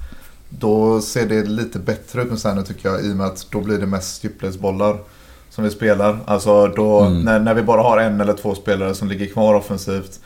[0.49, 3.61] Då ser det lite bättre ut med Sterner tycker jag i och med att då
[3.61, 4.99] blir det mest djupledsbollar
[5.57, 6.19] som vi spelar.
[6.27, 7.23] Alltså då Mm.
[7.23, 10.21] när, när vi bara har en eller två spelare som ligger kvar offensivt.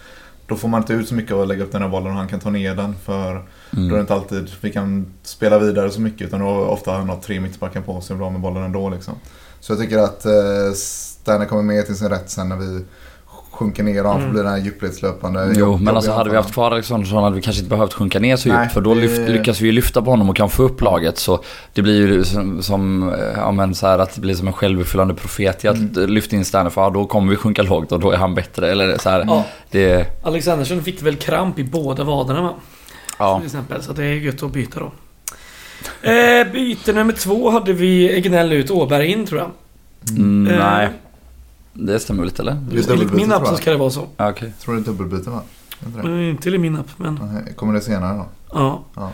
[0.46, 2.16] Då får man inte ut så mycket av att lägga upp den här bollen och
[2.16, 2.94] han kan ta ner den.
[3.04, 3.32] För
[3.70, 4.00] då är det mm.
[4.00, 7.40] inte alltid vi kan spela vidare så mycket utan då ofta har han något tre
[7.40, 9.14] mittbackar på sig och bra med bollen ändå liksom.
[9.60, 12.84] Så jag tycker att eh, Sterner kommer med till sin rätt sen när vi
[13.60, 14.32] sjunker ner och han får Mm.
[14.32, 15.52] bli den här djupledslöpande.
[15.54, 18.18] Jo, jobb- men alltså hade vi haft kvar Alexandersson hade vi kanske inte behövt sjunka
[18.20, 18.74] ner så Nej, djupt.
[18.74, 21.18] För då lyft, lyckas vi ju lyfta på honom och kan få upp laget.
[21.18, 21.40] Så
[21.74, 24.52] det blir ju som, som eh, ja, men så här att det blir som en
[24.52, 26.10] självuppfyllande profet i att Mm.
[26.10, 26.70] lyfta in Sterner.
[26.70, 28.70] För ja, då kommer vi sjunka lågt och då är han bättre.
[28.70, 32.54] Eller så här, Ja, det, Alexandersson fick väl kramp i båda vaderna va?
[33.18, 33.36] ja.
[33.38, 33.82] Till exempel.
[33.82, 34.92] Så det är gött att byta då.
[36.02, 39.50] Eh, byte nummer två hade vi Egnell ut, Åberg in tror jag.
[40.18, 40.88] Mm, Eh, nej,
[41.72, 42.52] det stämmer väl inte eller?
[42.52, 44.06] Är Enligt min app så ska det vara så.
[44.16, 44.52] Ja, okej.
[44.60, 45.42] Tror du det är dubbelbyte va?
[45.82, 46.30] Är inte det?
[46.30, 47.18] Inte i min app men...
[47.56, 48.26] Kommer det senare då?
[48.52, 48.84] Ja.
[48.94, 49.10] Ja.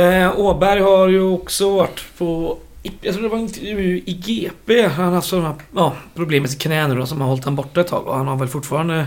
[0.00, 2.58] Eh, Åberg har ju också varit på...
[3.00, 4.86] Jag tror det var en intervju i GP.
[4.88, 7.56] Han har haft sådana ja, problem med sitt knä nu då som har hållit han
[7.56, 8.06] borta ett tag.
[8.06, 9.06] Och han har väl fortfarande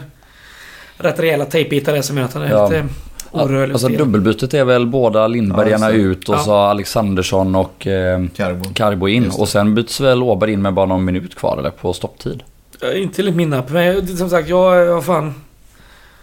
[0.98, 2.68] rätt rejäla tejpbitar där som gör att han är Ja.
[2.70, 2.88] lite
[3.32, 6.40] orörlig Alltså dubbelbytet är väl båda Lindbergarna Ja, just ut och Ja.
[6.40, 8.64] så Alexandersson och eh, Carbo.
[8.74, 9.24] Carbo in.
[9.24, 9.40] Just.
[9.40, 12.44] Och sen byts väl Åberg in med bara någon minut kvar eller på stopptid.
[12.82, 13.70] Eh, Inte enligt min app.
[13.70, 15.34] Men som sagt, jag, jag fan...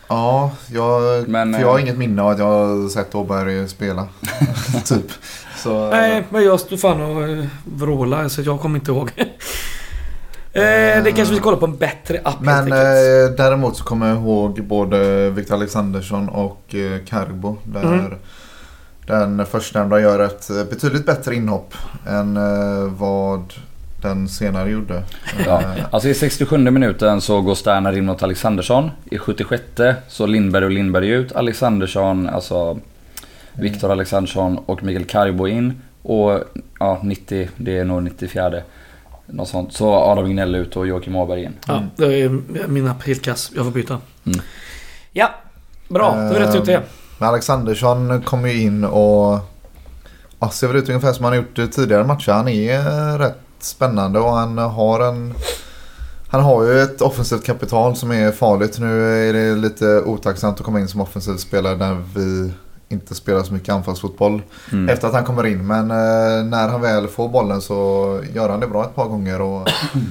[0.08, 3.68] Ja, jag, Men, för jag har eh, inget minne av att jag har sett Åberg
[3.68, 4.08] spela.
[4.84, 5.06] typ.
[5.56, 9.10] Så, Nej, men jag stod fan och eh, vrålade så jag kommer inte ihåg.
[10.52, 14.08] eh, det kanske vi ska kolla på en bättre app Men eh, däremot så kommer
[14.08, 17.56] jag ihåg både Victor Alexandersson och eh, Carbo.
[17.64, 18.14] Där Mm.
[19.06, 21.74] den förstnämnda gör ett eh, betydligt bättre inhopp
[22.08, 23.54] än eh, vad
[24.02, 25.02] den senare gjorde.
[25.46, 25.60] Ja.
[25.60, 28.90] Eh, Alltså i 67 minuten så går Sterner in mot Alexandersson.
[29.10, 29.62] I 76
[30.08, 31.32] så Lindberg och Lindberg ut.
[31.32, 32.78] Alexandersson, alltså
[33.52, 35.82] Viktor Alexandersson och Mikael Carbo in.
[36.02, 36.40] Och
[36.78, 38.52] ja, 90, det är nog 94.
[39.26, 39.72] Något sånt.
[39.72, 41.52] Så Adam Wignell ut och Joakim Åberg in.
[41.66, 42.28] Ja, det är
[42.68, 43.52] mina helt kass.
[43.56, 43.98] Jag får byta.
[44.26, 44.40] Mm.
[45.12, 45.30] Ja,
[45.88, 46.10] bra.
[46.10, 46.82] Då har vi rätt ut det.
[47.18, 49.38] Men Alexandersson kommer ju in och
[50.40, 52.32] ja, ser väl ut ungefär som han har gjort tidigare matcher.
[52.32, 55.34] Han är rätt spännande och han har en...
[56.32, 58.78] Han har ju ett offensivt kapital som är farligt.
[58.78, 62.52] Nu är det lite otacksamt att komma in som offensiv spelare när vi
[62.88, 64.42] inte spelar så mycket anfallsfotboll
[64.72, 64.88] Mm.
[64.88, 65.66] efter att han kommer in.
[65.66, 67.74] Men eh, när han väl får bollen så
[68.34, 69.40] gör han det bra ett par gånger.
[69.40, 69.68] Och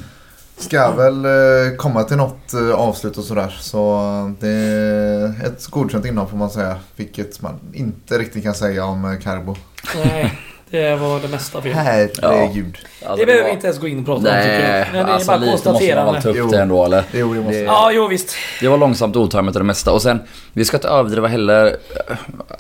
[0.58, 3.58] ska väl eh, komma till något eh, avslut och sådär.
[3.60, 4.02] Så
[4.40, 6.76] det är ett godkänt inhopp får man säga.
[6.96, 9.56] Vilket man inte riktigt kan säga om eh, Carbo.
[9.96, 10.40] Nej,
[10.72, 11.74] det var det mesta fel.
[11.74, 12.78] Herregud.
[13.02, 14.88] Alltså, det behöver vi inte ens gå in och prata om tycker Nej, jag.
[14.94, 17.04] Men det är alltså bara lite måste man väl ta upp det ändå eller?
[17.14, 18.36] Jo, det måste Det- Ja, jo visst.
[18.62, 19.92] Det var långsamt och otajmat det mesta.
[19.92, 20.20] Och sen,
[20.54, 21.76] vi ska inte överdriva heller.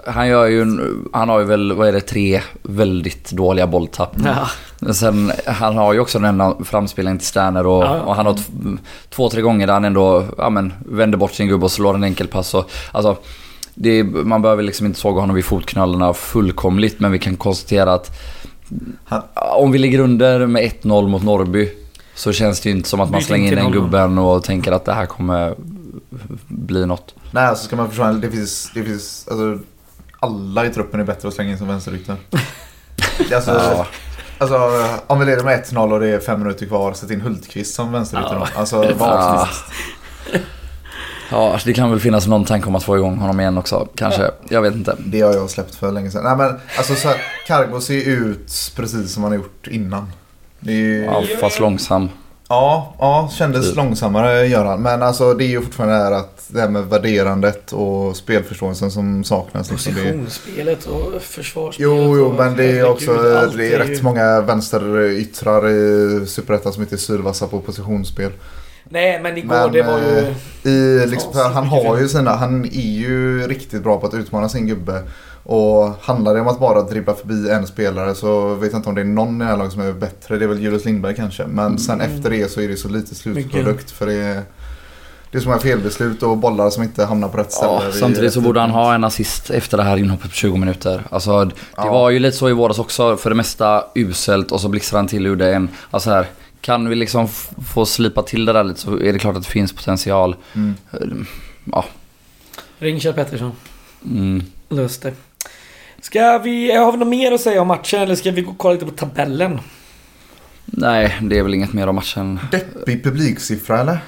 [0.07, 4.15] Han gör ju, en- han har ju väl, vad är det, tre väldigt dåliga bolltapp.
[4.25, 4.49] Ja.
[4.79, 8.01] Men sen, han har ju också den här framspelningen till Sterner och, Ja, ja.
[8.01, 8.35] och han har
[9.09, 12.03] två, tre gånger där han ändå ja, men, vänder bort sin gubbe och slår en
[12.03, 12.53] enkelpass.
[12.53, 13.17] Och, alltså,
[13.81, 18.11] det, man behöver liksom inte såga honom vid fotknölarna fullkomligt men vi kan konstatera att
[19.05, 19.23] Han-
[19.55, 21.71] om vi ligger under med 1-0 mot Norrby
[22.15, 24.85] så känns det ju inte som att man slänger in den gubben och tänker att
[24.85, 25.55] det här kommer
[26.47, 27.15] bli något.
[27.31, 28.11] Nej, alltså ska man förstå.
[28.13, 29.59] Det finns, det finns alltså,
[30.19, 32.15] alla i truppen är bättre att slänga in som vänsterytter.
[33.35, 33.85] alltså, Ja.
[34.37, 34.57] alltså,
[35.07, 37.91] om vi leder med 1-0 och det är fem minuter kvar, sätt in Hultqvist som
[37.91, 38.47] vänsterytter Ja.
[38.55, 39.47] Alltså, vad Ja.
[41.31, 43.87] Ja, det kan väl finnas någon tanke om att få igång honom igen också.
[43.95, 44.31] Kanske.
[44.49, 44.95] Jag vet inte.
[45.05, 46.23] Det har jag släppt för länge sedan.
[46.23, 50.11] Nej men alltså så här, Cargo ser ut precis som han har gjort innan.
[50.59, 52.09] Det är ju, Ja, ja, fast långsam.
[52.49, 53.75] ja, kändes Typ.
[53.75, 54.81] långsammare gör han.
[54.81, 58.91] Men alltså det är ju fortfarande det här att det här med värderandet och spelförståelsen
[58.91, 59.71] som saknas.
[59.71, 59.93] Liksom.
[59.93, 61.91] Positionsspelet och försvarsspelet.
[61.91, 63.13] jo, jo, men det är också
[63.57, 68.31] det är rätt många vänsteryttrar i Superettan som inte är sylvassa på positionsspel.
[68.83, 70.17] Nej, men igår Men, det var ju...
[70.65, 74.49] eh, I, liksom, han har ju sina, han är ju riktigt bra på att utmana
[74.49, 75.03] sin gubbe.
[75.43, 78.95] Och handlar det om att bara dribbla förbi en spelare så vet jag inte om
[78.95, 80.37] det är någon i det här laget som är bättre.
[80.37, 81.45] Det är väl Julius Lindberg kanske.
[81.47, 82.15] Men sen Mm.
[82.15, 83.91] efter det så är det så lite slutprodukt.
[83.91, 84.41] För det är,
[85.31, 87.71] det är så många felbeslut och bollar som inte hamnar på rätt ställe.
[87.85, 91.03] Ja, samtidigt så borde han ha en assist efter det här inhoppet på 20 minuter.
[91.09, 91.91] Alltså, det Ja.
[91.91, 93.17] var ju lite så i våras också.
[93.17, 95.69] För det mesta uselt och så blixtrade han till och gjorde en.
[95.91, 96.27] Alltså här,
[96.61, 97.27] kan vi liksom
[97.73, 100.35] få slipa till det där lite så är det klart att det finns potential.
[100.55, 100.75] Mm.
[101.71, 101.85] Ja.
[102.79, 103.51] Ring Kjell Pettersson.
[104.05, 104.43] Mm.
[104.69, 105.13] Lös det.
[106.01, 106.75] Ska vi...
[106.75, 108.85] Har vi något mer att säga om matchen eller ska vi gå och kolla lite
[108.85, 109.59] på tabellen?
[110.65, 112.39] Nej, det är väl inget mer om matchen.
[112.51, 113.99] Deppig publiksiffra eller?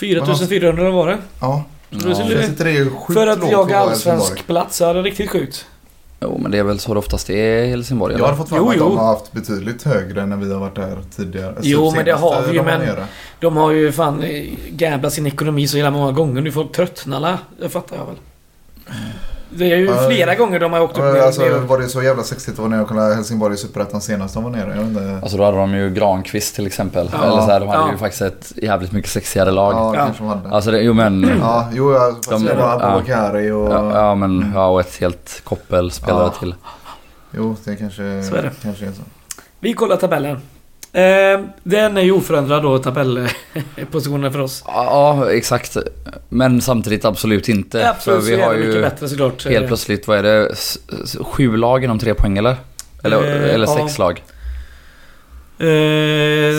[0.00, 1.18] 4400 var det.
[1.40, 1.64] Ja.
[1.90, 5.66] Sjukt För att jaga allsvensk plats, ja det är riktigt sjukt.
[6.22, 8.26] Jo, men det är väl så det oftast är i Helsingborg, Jag eller?
[8.26, 8.88] hade fått för Jo, mig att jo.
[8.88, 11.54] de har haft betydligt högre när vi har varit där tidigare.
[11.62, 13.04] Jo, Alltså, men det har vi ju, men- nere.
[13.40, 16.40] De har ju fan eh, gamblat sin ekonomi så jävla många gånger.
[16.40, 17.38] Nu folk tröttnar la.
[17.60, 18.14] Det fattar jag väl.
[19.52, 21.50] Det är ju flera gånger de har åkt upp ner, Alltså, ner.
[21.50, 24.44] var det så jävla sexigt att vara nere och kolla Helsingborg i Superettan senast de
[24.44, 24.74] var nere?
[24.76, 25.18] Jag inte.
[25.22, 27.10] Alltså då hade de ju Granqvist till exempel.
[27.12, 27.18] Ja.
[27.24, 27.92] Eller så här, de hade Ja.
[27.92, 29.74] ju faktiskt ett jävligt mycket sexigare lag.
[29.74, 30.04] Ja, Ja.
[30.04, 30.50] kanske de hade.
[30.50, 31.30] Alltså det, jo men...
[31.40, 32.80] Ja, jo, fast De- det var ja.
[32.82, 33.70] Abubakari och...
[33.72, 36.38] Ja, ja men, ja och ett helt koppel spelare Ja.
[36.40, 36.54] till.
[37.30, 38.50] Jo, det kanske, Så är det.
[38.62, 39.02] kanske är så.
[39.60, 40.40] Vi kollar tabellen.
[40.92, 44.64] Eh, den är ju oförändrad då, tabellpositionen för oss.
[44.66, 44.84] Ja,
[45.24, 45.76] ja, exakt.
[46.28, 47.90] Men samtidigt absolut inte.
[47.90, 49.46] Absolut, För så vi har ju bättre såklart.
[49.46, 50.54] helt plötsligt, vad är det?
[51.24, 52.56] Sju lag inom tre poäng eller?
[53.02, 53.76] Eller, Eh, eller ja.
[53.76, 54.22] sex lag?
[55.58, 55.64] Eh,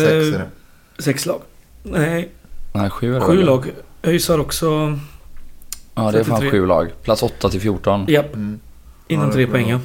[0.02, 0.32] Sex är
[0.98, 1.04] det.
[1.04, 1.42] Sex lag.
[1.84, 2.30] Nej,
[2.74, 3.72] Nej, sju är det sju lag.
[4.04, 4.98] ÖIS har också...
[5.96, 6.50] Ja, det är fan 33.
[6.60, 6.90] sju lag.
[7.04, 8.06] Plats 8 till 14.
[8.08, 8.60] Japp, Mm.
[9.08, 9.80] inom Ja, tre poäng ja.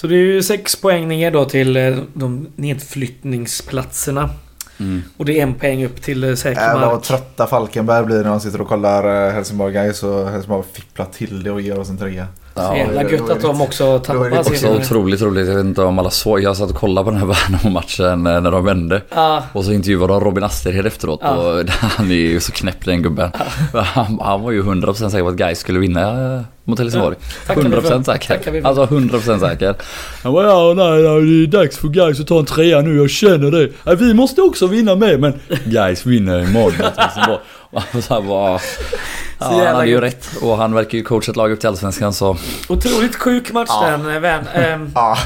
[0.00, 4.30] Så det är ju sex poäng ner då till eh, de nedflyttningsplatserna.
[4.78, 5.02] Mm.
[5.16, 7.02] Och det är en poäng upp till eh, säker Jävlar vad mark.
[7.02, 11.42] trötta Falkenberg blir när man sitter och kollar eh, Helsingborg Guys och Helsingborg fipplar till
[11.42, 12.26] det och ger oss en trea.
[12.62, 15.48] Ja, jävla gött att de också det tappar också otroligt roligt.
[15.48, 16.42] Jag vet inte om alla såg.
[16.42, 19.02] Jag satt och kollade på den här Värnamo-matchen eh, när de vände.
[19.14, 21.30] Ja, Och så intervjuade de Robin Asterhed efteråt Ja.
[21.30, 23.30] och han är ju så knäpp den gubben.
[23.74, 27.16] Han, han var ju 100% säker på att Gais skulle vinna eh, mot Helsingborg.
[27.46, 27.54] för.
[27.54, 28.66] 100% Tackar vi säker.
[28.66, 29.74] Alltså 100% säker.
[30.22, 32.96] Han bara ja nej, nej det är dags för Gais att ta en trea nu,
[32.96, 33.68] jag känner det.
[33.84, 35.32] Ja, vi måste också vinna med men
[35.64, 37.38] Gais vinner imorgon mot Helsingborg.
[38.02, 38.60] Så här bara,
[39.38, 42.12] Ja, han hade ju rätt och han verkar ju coacha ett lag upp till Allsvenskan
[42.12, 42.36] så...
[42.68, 43.90] Otroligt sjuk match Ja.
[43.90, 44.46] den, eh, vän.
[44.54, 45.16] Ehm, Ja,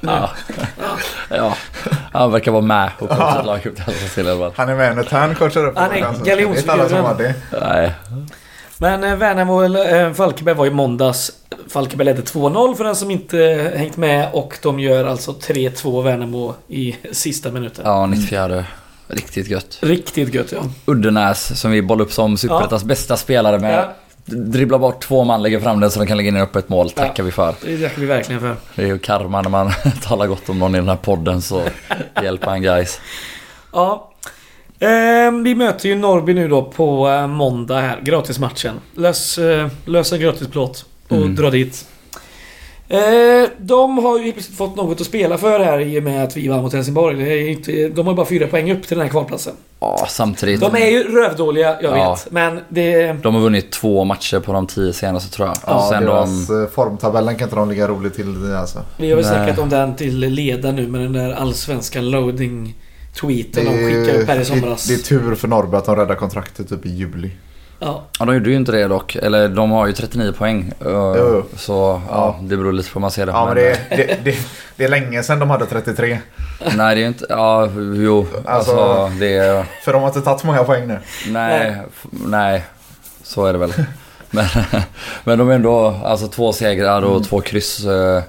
[0.00, 0.30] Ja.
[1.28, 1.54] ja.
[2.12, 4.52] Han verkar vara med och coacha ett lag upp till Allsvenskan i alla fall.
[4.56, 5.78] han är med när Tern coachar upp.
[5.78, 7.34] Han är galjonsfiguren.
[7.62, 7.92] Nej.
[8.78, 11.32] Men eh, Värnamo och eh, Falkenberg var i måndags.
[11.68, 16.54] Falkenberg ledde 2-0 för den som inte hängt med och de gör alltså 3-2 Värnamo
[16.68, 17.84] i sista minuten.
[17.86, 18.64] Ja, 94.
[19.10, 19.78] Riktigt gött.
[19.80, 20.58] Riktigt gött ja.
[20.86, 23.74] Uddenäs som vi bollar upp som Superettans bästa spelare med.
[23.74, 23.92] ja.
[24.24, 26.90] Dribblar bort två man, lägger fram den så de kan lägga in upp ett mål.
[26.90, 27.54] Tackar vi för.
[27.64, 28.56] Det tackar vi verkligen för.
[28.74, 29.70] Det är ju karma när man
[30.02, 31.62] talar gott om någon i den här podden så
[32.22, 33.00] hjälper han guys.
[33.72, 34.10] Ja.
[34.78, 38.00] Ehm, vi möter ju Norrby nu då på eh, måndag här.
[38.02, 38.74] Gratismatchen.
[38.96, 41.34] Lös, eh, lös en gratisplåt och Mm.
[41.36, 41.86] dra dit.
[42.92, 46.48] Eh, de har ju fått något att spela för här i och med att vi
[46.48, 47.24] vann mot Helsingborg.
[47.24, 49.52] Det inte, de har bara fyra poäng upp till den här kvalplatsen.
[49.80, 50.60] Ja, samtidigt.
[50.60, 52.10] De är ju rövdåliga, jag Ja.
[52.10, 52.30] vet.
[52.32, 53.12] Men det...
[53.12, 55.56] De har vunnit två matcher på de tio senaste tror jag.
[55.66, 56.62] Ja, Sen deras de...
[56.62, 58.78] eh, formtabellen kan inte de ligga roligt till i alltså.
[58.96, 59.34] Vi har väl Nej.
[59.34, 62.74] snackat om den till leda nu med den där allsvenska loading
[63.20, 64.84] tweeten de skickade upp här i somras.
[64.86, 67.30] det, det är tur för Norrby att de räddar kontraktet typ i juli.
[67.80, 68.02] Ja.
[68.18, 69.14] Ja, de gjorde ju inte det dock.
[69.16, 70.72] Eller de har ju 39 poäng.
[70.86, 71.44] Uh, Jo.
[71.56, 71.72] Så
[72.08, 72.36] ja, Ja.
[72.42, 73.32] det beror lite på hur man ser det.
[73.32, 74.36] Ja men det, det, det,
[74.76, 76.18] det är länge sedan de hade 33.
[76.76, 77.26] Nej, det är ju inte...
[77.28, 78.26] Ja, jo.
[78.44, 79.64] Alltså, Alltså- det är...
[79.84, 80.98] För de har inte tagit så många poäng nu.
[81.28, 81.76] Nej,
[82.10, 82.64] nej.
[83.22, 83.72] Så är det väl.
[84.32, 84.46] Men,
[85.24, 88.22] men de är ändå alltså två segrar och två kryss eh,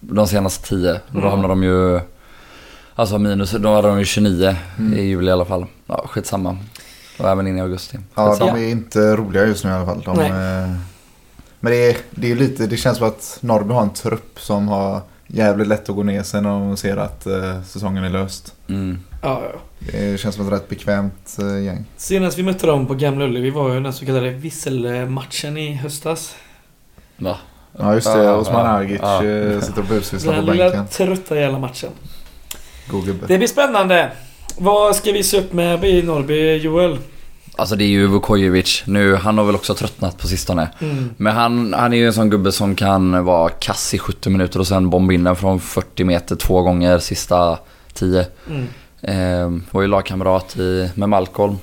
[0.00, 1.00] de senaste tio.
[1.10, 1.30] Då Mm.
[1.30, 2.00] hamnar de ju...
[2.94, 4.98] Alltså minus, då hade de ju 29 Mm.
[4.98, 5.66] i juli i alla fall.
[5.86, 6.56] Ja, skitsamma.
[7.18, 7.98] Och även in i augusti.
[8.14, 10.02] Ja, de är inte roliga just nu i alla fall.
[10.04, 10.78] De, eh,
[11.60, 14.68] men det är, det är lite, det känns som att Norrby har en trupp som
[14.68, 18.54] har jävligt lätt att gå ner sen när de ser att eh, säsongen är löst.
[18.68, 18.98] Mm.
[19.22, 19.60] Ja, ja.
[19.92, 21.84] Det känns som ett rätt bekvämt eh, gäng.
[21.96, 26.34] Senast vi mötte dem på Gamla Ullevi var ju den så kallade visselmatchen i höstas.
[27.16, 27.36] Va?
[27.78, 29.24] Ja just det, Osman ja, Agic ja.
[29.24, 30.86] eh, sitter och busvisslar Den på lilla bänken.
[30.86, 31.90] trötta jävla matchen.
[32.90, 33.26] God gubbe.
[33.26, 34.12] Det blir spännande.
[34.60, 36.98] Vad ska vi se upp med i Norrby, Joel?
[37.56, 38.82] Alltså det är ju Vukojevic.
[38.86, 40.68] Nu, han har väl också tröttnat på sistone.
[40.80, 41.10] Mm.
[41.16, 44.60] Men han, han är ju en sån gubbe som kan vara kass i 70 minuter
[44.60, 47.58] och sen bomba in den från 40 meter två gånger sista
[47.92, 48.26] 10.
[48.48, 48.66] Mm.
[49.02, 51.58] Eh, var ju lagkamrat i, med Malcolm.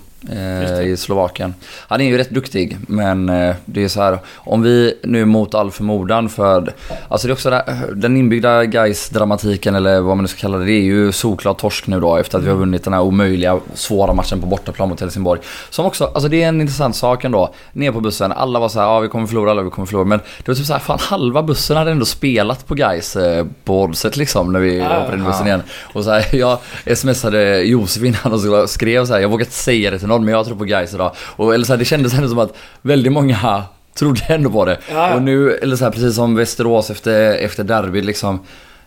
[0.83, 1.53] I Slovakien.
[1.87, 5.55] Han är ju rätt duktig men eh, det är så här om vi nu mot
[5.55, 6.73] all förmodan för
[7.07, 10.57] alltså det är också det, den inbyggda guys dramatiken eller vad man nu ska kalla
[10.57, 10.65] det.
[10.65, 13.59] Det är ju solklart torsk nu då efter att vi har vunnit den här omöjliga
[13.73, 15.41] svåra matchen på bortaplan mot Helsingborg.
[15.69, 17.53] Som också, alltså det är en intressant sak ändå.
[17.73, 20.05] Ner på bussen, alla var så här, ja vi kommer förlora, alla vi kommer förlora.
[20.05, 23.45] Men det var typ så här, fan halva bussen hade ändå spelat på guys eh,
[23.63, 25.47] på oddset liksom när vi hoppade in i bussen ja.
[25.47, 25.63] igen.
[25.93, 26.59] Och så här, jag
[26.97, 30.33] smsade Josef innan och skrev så här, jag vågar inte säga det till någon men
[30.33, 31.11] jag tror på guys idag.
[31.17, 33.63] Och eller så här, det kändes ändå som att väldigt många
[33.95, 34.77] trodde ändå på det.
[34.91, 35.13] Ja.
[35.13, 38.39] Och nu, eller så här, precis som Västerås efter, efter derby liksom.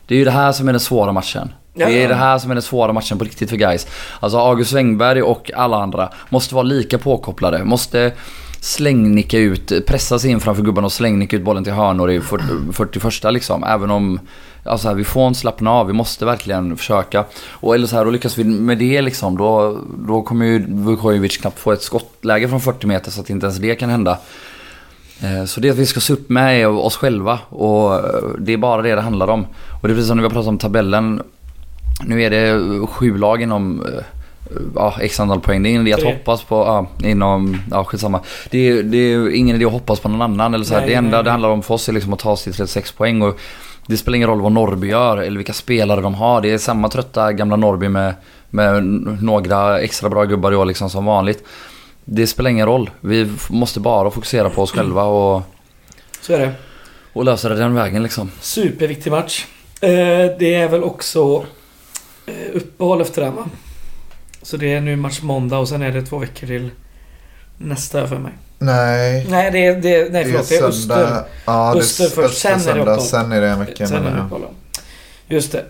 [0.06, 1.52] Det är ju det här som är den svåra matchen.
[1.74, 1.86] Ja.
[1.86, 3.86] Det är det här som är den svåra matchen på riktigt för guys.
[4.20, 7.64] Alltså August Wengberg och alla andra måste vara lika påkopplade.
[7.64, 8.12] Måste
[8.60, 12.20] slängnicka ut, pressa sig in framför gubbarna och slängnicka ut bollen till hörnor i
[12.72, 13.64] 41 liksom.
[13.64, 14.20] Även om,
[14.64, 17.24] alltså här, vi får inte slappna av, vi måste verkligen försöka.
[17.50, 21.36] Och eller så här, då lyckas vi med det liksom, då, då kommer ju Vukojevic
[21.36, 24.18] knappt få ett skottläge från 40 meter så att inte ens det kan hända.
[25.22, 28.00] Eh, så det vi ska se upp med är oss själva och eh,
[28.38, 29.46] det är bara det det handlar om.
[29.82, 31.22] Och det är precis som när vi har pratat om tabellen.
[32.06, 34.04] Nu är det sju lag inom eh,
[34.74, 35.62] ja, x antal poäng.
[35.62, 38.20] Det är ingen idé att hoppas på, ja, inom, ja skitsamma.
[38.50, 40.54] Det är, det är ingen idé att hoppas på någon annan.
[40.54, 40.80] Eller så här.
[40.80, 42.58] Nej, det enda nej, det handlar om för oss är liksom att ta sig till
[42.58, 43.22] 36 poäng.
[43.22, 43.40] Och
[43.86, 46.40] det spelar ingen roll vad Norrby gör eller vilka spelare de har.
[46.40, 48.14] Det är samma trötta gamla Norrby med,
[48.50, 48.84] med
[49.22, 51.44] några extra bra gubbar i år liksom som vanligt.
[52.04, 52.90] Det spelar ingen roll.
[53.00, 55.42] Vi måste bara fokusera på oss själva och,
[56.20, 56.52] Så är det.
[57.12, 58.30] och lösa det den vägen liksom.
[58.40, 59.46] Superviktig match.
[59.80, 59.88] Eh,
[60.38, 61.44] det är väl också
[62.26, 63.44] eh, uppehåll efter den va?
[64.42, 66.70] Så det är nu match måndag och sen är det två veckor till
[67.56, 68.32] nästa för mig.
[68.58, 69.26] Nej.
[69.30, 70.48] Nej, det är, det, nej förlåt.
[70.48, 71.22] Det är Öster.
[71.44, 73.00] Ja, det Öster är först, sen är det söndag, uppehåll.
[73.00, 74.42] sen är det en vecka Sen är det uppehåll.
[75.28, 75.64] Just det.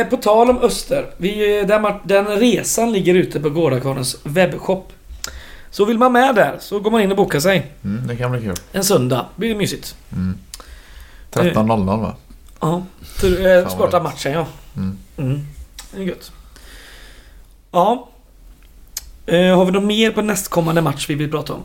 [0.00, 1.06] Eh, på tal om Öster.
[1.16, 4.92] Vi, den, ma- den resan ligger ute på Gårdakvarnens webbshop.
[5.70, 7.72] Så vill man med där så går man in och bokar sig.
[7.84, 8.54] Mm, det kan bli kul.
[8.72, 9.26] En söndag.
[9.36, 9.96] Det blir mysigt.
[10.12, 10.38] Mm.
[11.32, 12.16] 13.00 va?
[12.60, 12.82] Ja.
[13.24, 14.46] Eh, vad matchen ja.
[14.76, 14.98] Mm.
[15.16, 15.46] Mm.
[15.94, 16.32] Det är gött.
[17.70, 18.08] Ja.
[19.26, 21.62] Eh, har vi något mer på nästkommande match vi vill prata om?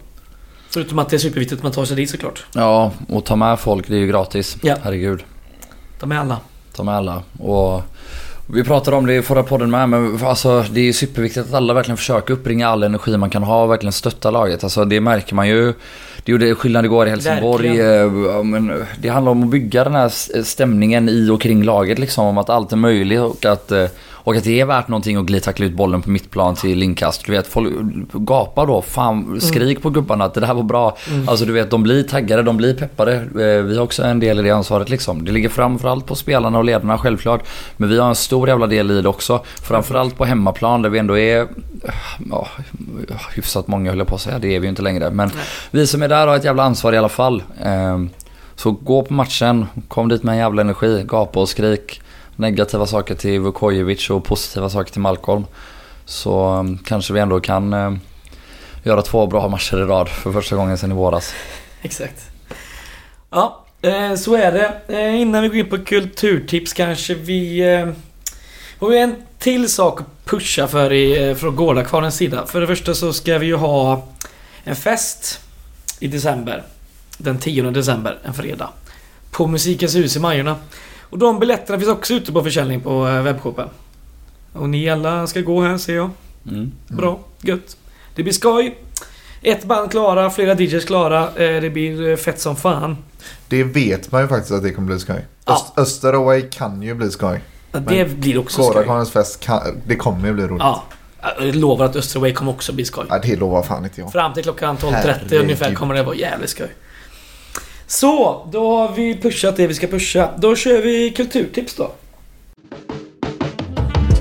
[0.70, 2.46] Förutom att det är superviktigt att man tar sig dit såklart.
[2.54, 4.58] Ja, och ta med folk, det är ju gratis.
[4.62, 4.76] Ja.
[4.84, 5.24] Herregud.
[6.00, 6.38] De är alla.
[6.76, 7.24] Ta med alla.
[7.40, 7.82] Och
[8.54, 11.74] Vi pratade om det i förra podden med, men alltså, det är superviktigt att alla
[11.74, 14.64] verkligen försöker uppbringa all energi man kan ha och verkligen stötta laget.
[14.64, 15.74] Alltså, det märker man ju.
[16.24, 17.82] Det gjorde skillnad igår i Helsingborg.
[17.82, 20.10] Eh, men det handlar om att bygga den här
[20.44, 22.26] stämningen i och kring laget liksom.
[22.26, 23.86] Om att allt är möjligt och att eh,
[24.30, 27.26] och att det är värt någonting att glida tackla ut bollen på mittplan till inkast.
[27.26, 27.74] Du vet, folk
[28.14, 28.82] gapar då.
[28.82, 29.82] Fan, skrik mm.
[29.82, 30.98] på gubbarna att det där var bra.
[31.10, 31.30] Mm.
[31.30, 33.16] Alltså du vet, de blir taggade, de blir peppade.
[33.16, 35.26] Eh, vi har också en del i det ansvaret liksom.
[35.26, 37.48] Det ligger framförallt på spelarna och ledarna självklart.
[37.78, 39.42] Men vi har en stor jävla del i det också.
[39.64, 41.48] Framförallt på hemmaplan där vi ändå är
[42.32, 42.48] ja,
[43.36, 44.40] hyfsat många höll jag på att säga.
[44.40, 45.10] Det är vi ju inte längre.
[45.10, 45.46] Men Nej.
[45.72, 47.44] vi som är där har ett jävla ansvar i alla fall.
[47.64, 48.10] Ehm,
[48.56, 52.02] så gå på matchen, kom dit med en jävla energi, gapa och skrik
[52.40, 55.46] negativa saker till Vukojevic och positiva saker till Malcolm.
[56.06, 57.98] Så um, kanske vi ändå kan uh,
[58.84, 61.34] göra två bra matcher i rad för första gången sedan i våras.
[61.82, 62.22] Exakt.
[63.30, 64.82] Ja, eh, så är det.
[64.88, 67.60] Eh, innan vi går in på kulturtips kanske vi...
[67.60, 67.90] Eh,
[68.80, 72.46] har vi en till sak att pusha för i, eh, från Gårdakvarnens sida.
[72.46, 74.08] För det första så ska vi ju ha
[74.64, 75.40] en fest
[76.00, 76.64] i december.
[77.18, 78.70] Den 10 december, en fredag.
[79.32, 80.56] På Musikens hus i Majorna.
[81.10, 83.70] Och de biljetterna finns också ute på försäljning på eh, webbshoppen.
[84.54, 86.10] Och ni alla ska gå här ser jag.
[86.48, 86.72] Mm.
[86.88, 87.78] Bra, gött.
[88.16, 88.78] Det blir skoj.
[89.42, 91.24] Ett band klara, flera DJs klara.
[91.24, 92.98] Eh, det blir eh, fett som fan.
[93.48, 95.26] Det vet man ju faktiskt att det kommer bli skoj.
[95.46, 95.74] Ja.
[95.78, 97.42] Österaway kan ju bli skoj.
[97.72, 98.74] Ja, det blir också skoj.
[98.74, 100.64] Kårakarlens fest, kan, det kommer ju bli roligt.
[100.64, 100.84] Ja.
[101.40, 103.06] Jag lovar att Österaway kommer också bli skoj.
[103.10, 104.12] Ja, det lovar fan inte jag.
[104.12, 106.70] Fram till klockan 12.30 ungefär kommer det vara jävligt skoj.
[107.90, 110.30] Så, då har vi pushat det vi ska pusha.
[110.38, 111.92] Då kör vi kulturtips då.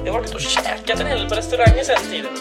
[0.05, 2.33] Jag har varit och käkat en hel på restauranger sen tiden.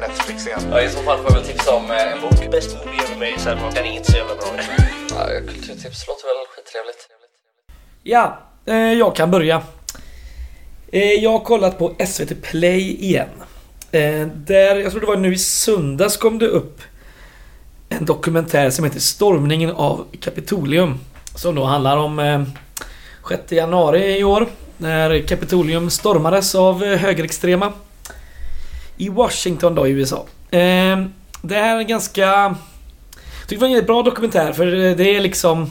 [0.00, 0.60] Netflix igen.
[0.70, 2.50] Ja, i så fall får jag väl tipsa om eh, en bok.
[2.50, 4.46] Best movie ever made, sen den är inte så jävla bra.
[5.10, 7.08] ja, kulturtips låter väl skittrevligt.
[8.02, 9.62] Ja, eh, jag kan börja.
[10.92, 13.28] Eh, jag har kollat på SVT Play igen.
[13.92, 16.82] Eh, där, jag tror det var nu i söndags kom det upp
[17.98, 20.98] en dokumentär som heter Stormningen av Kapitolium.
[21.34, 22.42] Som då handlar om eh,
[23.28, 24.46] 6 januari i år.
[24.78, 27.72] När Kapitolium stormades av eh, högerextrema.
[28.96, 30.26] I Washington då i USA.
[30.50, 31.04] Eh,
[31.42, 32.20] det är en ganska...
[32.20, 35.70] Jag tycker det var en jävligt bra dokumentär för det är liksom...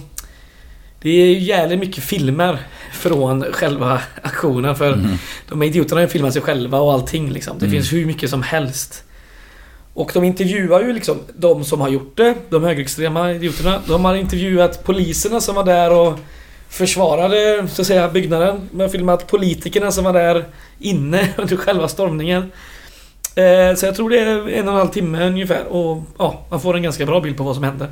[1.01, 2.59] Det är jävligt mycket filmer
[2.93, 5.11] från själva aktionen för mm.
[5.49, 7.59] de här idioterna har filmat sig själva och allting liksom.
[7.59, 7.77] Det mm.
[7.77, 9.03] finns hur mycket som helst.
[10.01, 13.81] Och de intervjuar ju liksom de som har gjort det, de högerextrema idioterna.
[13.87, 16.19] De har intervjuat poliserna som var där och
[16.69, 18.69] försvarade så att säga byggnaden.
[18.71, 20.45] De har filmat politikerna som var där
[20.79, 22.51] inne under själva stormningen.
[23.35, 26.61] Eh, så jag tror det är en och en halv timme ungefär och ja, man
[26.61, 27.89] får en ganska bra bild på vad som hände.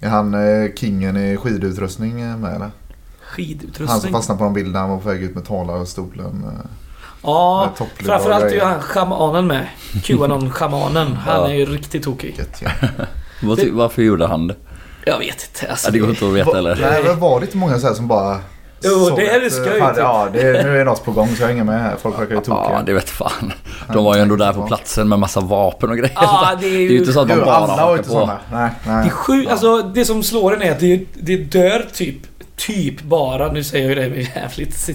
[0.00, 2.70] Är han eh, kingen i skidutrustning med eller?
[3.20, 3.88] Skidutrustning?
[3.88, 6.44] Han som fastnade på en bild när han var på väg ut med talarstolen.
[7.24, 7.30] Eh.
[7.30, 9.66] Ja, framförallt är ju han shamanen med.
[9.92, 11.14] Qanon-shamanen.
[11.26, 12.40] Han är ju riktigt tokig.
[13.72, 14.56] Varför gjorde han det?
[15.04, 15.70] Jag vet inte.
[15.70, 16.74] Alltså, ja, det går inte att veta heller.
[17.04, 18.38] Det inte många så som bara...
[18.84, 19.96] Jo, det är det ska ju typ.
[19.96, 21.96] Ja, det nu är något på gång så jag hänger med här.
[22.02, 22.76] Folk verkar ju tokiga.
[22.76, 23.52] Ja, det vet fan.
[23.92, 26.12] De var ju ändå där på platsen med massa vapen och grejer.
[26.14, 26.78] Ja, det är ju...
[26.78, 28.38] Det är ju inte så att de bara Alla var inte sådana.
[28.52, 29.04] Nej, nej.
[29.04, 29.50] Det är sjukt.
[29.50, 32.16] Alltså, det som slår en är att det, det dör typ
[32.56, 34.94] typ bara, nu säger jag ju det med jävligt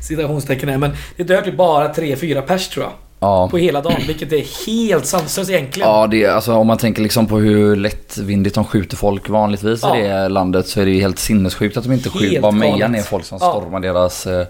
[0.00, 2.92] citationstecken här, men det dör typ bara 3-4 pers tror jag.
[3.20, 3.48] Ja.
[3.50, 5.88] På hela dagen, vilket är helt sanslöst egentligen.
[5.88, 9.80] Ja, det är, alltså, om man tänker liksom på hur lättvindigt de skjuter folk vanligtvis
[9.82, 9.98] ja.
[9.98, 12.88] i det landet så är det ju helt sinnessjukt att de inte skjuter, bara mejar
[12.88, 13.50] ner folk som ja.
[13.50, 14.46] stormar deras eh,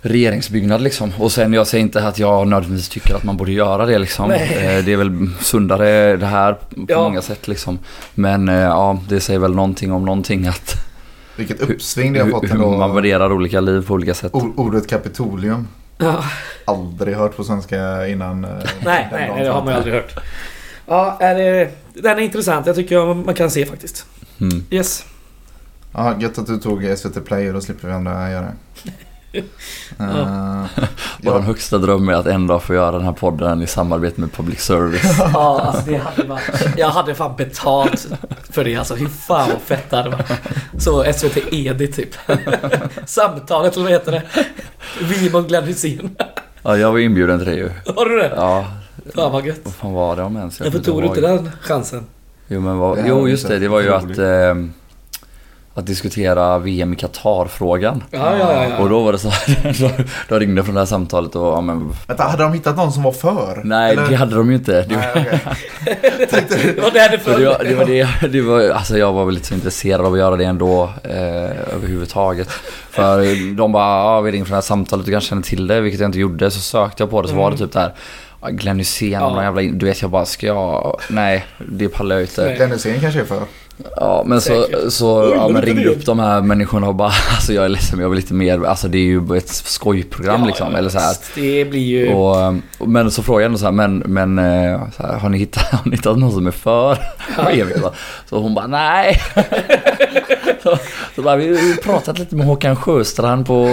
[0.00, 1.12] regeringsbyggnad liksom.
[1.18, 4.30] Och sen jag säger inte att jag nödvändigtvis tycker att man borde göra det liksom.
[4.30, 7.02] Eh, det är väl sundare det här på ja.
[7.02, 7.78] många sätt liksom.
[8.14, 10.74] Men eh, ja, det säger väl någonting om någonting att
[11.36, 12.70] vilket uppsving det har fått ändå.
[12.70, 14.34] Hur man värderar olika liv på olika sätt.
[14.34, 15.68] Ordet kapitolium.
[15.98, 16.24] Ja.
[16.64, 18.44] Aldrig hört på svenska innan.
[18.44, 20.14] Eh, nej, nej, nej, det har man ju aldrig hört.
[20.86, 22.66] Ja, är det, den är intressant.
[22.66, 24.06] Jag tycker man kan se faktiskt.
[24.40, 24.64] Mm.
[24.70, 25.04] Yes.
[25.92, 28.46] Ja, gött att du tog SVT Play och då slipper vi andra göra
[28.82, 28.92] det.
[30.00, 30.64] Uh,
[31.22, 34.32] Vår högsta dröm är att en dag få göra den här podden i samarbete med
[34.32, 35.18] public service.
[35.32, 36.42] ja, alltså det hade varit...
[36.76, 38.08] Jag hade fan betalt
[38.50, 38.94] för det alltså.
[38.94, 40.30] Hur fan vad fett det hade varit.
[40.78, 42.14] Så SVT Edi typ.
[43.06, 44.22] Samtalet eller vad heter det?
[45.00, 46.16] Vi mot Glenn Hysén.
[46.62, 47.70] ja, jag var inbjuden till det ju.
[47.96, 48.32] Har du det?
[48.36, 48.66] Ja.
[49.14, 49.60] Fan vad gött.
[49.62, 50.60] Vad fan var det om ens?
[50.60, 52.06] Varför tog du inte den chansen?
[52.48, 53.58] Jo, men vad, jo just det.
[53.58, 54.18] Det var ju att...
[54.18, 54.54] Eh,
[55.76, 58.02] att diskutera VM i Qatar-frågan.
[58.10, 58.68] Ja, ja, ja.
[58.68, 58.78] ja.
[58.78, 59.90] Och då var det så här, då,
[60.28, 63.02] då ringde från det här samtalet och ja men Vänta, hade de hittat någon som
[63.02, 63.60] var för?
[63.64, 64.08] Nej Eller?
[64.08, 64.86] det hade de ju inte.
[64.88, 65.40] Nej, okej.
[66.76, 69.34] Det var det för det, var, det var det, det var, alltså jag var väl
[69.34, 72.48] lite så intresserad av att göra det ändå eh, överhuvudtaget.
[72.90, 73.18] För
[73.56, 76.00] de bara, ja vi ringde från det här samtalet, du kanske känner till det, vilket
[76.00, 76.50] jag inte gjorde.
[76.50, 77.92] Så sökte jag på det så var det typ där
[78.50, 79.42] Glenn Hysén, Ja.
[79.42, 82.54] jävla, du vet jag bara, ska jag, nej det pallar jag inte.
[82.56, 83.42] Glenn Hysén kanske är för.
[83.96, 84.92] Ja men så, Säkert.
[84.92, 85.88] så Oj, ja, var men ringde det?
[85.88, 88.88] upp de här människorna och bara, alltså jag är ledsen jag vill lite mer, alltså
[88.88, 90.72] det är ju ett skojprogram Ja, liksom.
[90.72, 91.16] ja, eller så här.
[91.34, 92.12] Det blir ju...
[92.14, 92.36] Och,
[92.78, 95.38] och, men så frågade jag ändå så här, men, men eh, så här, har, ni
[95.38, 96.98] hittat, har ni hittat någon som är för
[97.50, 97.78] evigt?
[97.80, 97.92] va?
[98.30, 99.20] Så hon bara, nej.
[100.62, 100.78] så,
[101.14, 103.66] så bara, vi har pratat lite med Håkan Sjöstrand på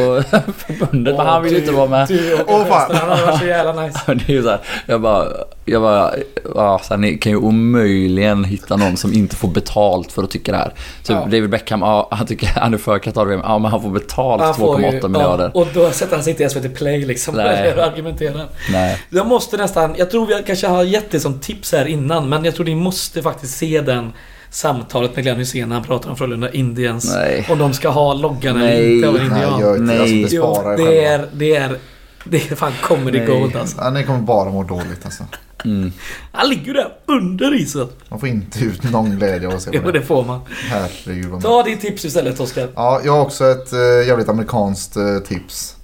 [0.57, 2.07] förbundet, men han vill inte vara med.
[2.07, 2.95] Du och Åh, fan.
[2.95, 3.99] Han varit så jävla nice.
[4.07, 5.27] Det är ju så här, jag bara,
[5.65, 6.13] jag bara,
[6.55, 10.31] ja, så här, ni kan ju omöjligen hitta någon som inte får betalt för att
[10.31, 10.69] tycka det här.
[11.03, 11.15] Typ Ja.
[11.25, 14.55] David Beckham, ja, han tycker han är för Qatar-VM, ja men han får betalt Han
[14.55, 15.51] får ju- 2,8 miljarder.
[15.53, 17.35] Ja, och då sätter han sig inte i SVT Play liksom.
[17.35, 17.73] Nej.
[17.77, 18.47] Och argumenterar.
[18.71, 18.97] Nej.
[19.09, 19.95] Jag måste nästan...
[19.97, 22.75] Jag tror vi kanske har gett det som tips här innan, men jag tror ni
[22.75, 24.13] måste faktiskt se den
[24.49, 27.15] samtalet med Glenn Hysén när han pratar om Frölunda Indians.
[27.15, 27.45] Nej.
[27.49, 28.95] Om de ska ha loggan eller Nej.
[28.95, 29.59] inte av en Nej, indian.
[29.59, 29.99] gör inte det.
[30.01, 30.27] Alltså, Nej.
[30.31, 31.77] Jo, det är, det är...
[32.25, 33.27] Det är fan comedy Nej.
[33.27, 33.77] gold alltså.
[33.81, 35.23] Ja, ni kommer bara må dåligt alltså.
[35.65, 35.91] Mm.
[36.31, 37.87] Han ligger ju där under isen.
[38.09, 40.05] Man får inte ut någon glädje av att se Jo, på det det.
[40.05, 40.41] får man.
[40.69, 42.67] Herregud vad Ta ditt tips istället Oskar.
[42.75, 45.75] Ja, jag har också ett eh, jävligt amerikanskt eh, tips.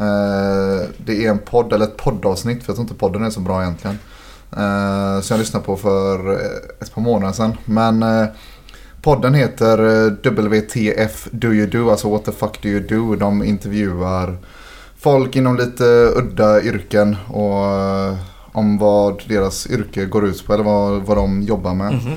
[0.00, 3.40] Eh, det är en podd, eller ett poddavsnitt, för jag tror inte podden är så
[3.40, 3.98] bra egentligen.
[4.52, 6.38] Eh, som jag lyssnade på för eh,
[6.80, 7.56] ett par månader sedan.
[7.64, 8.26] Men eh,
[9.02, 13.16] podden heter eh, WTF Do You Do, alltså What the fuck do you do?
[13.16, 14.36] De intervjuar
[14.98, 15.84] folk inom lite
[16.16, 18.14] udda yrken och eh,
[18.52, 21.92] om vad deras yrke går ut på eller vad, vad de jobbar med.
[21.92, 22.12] Mhm.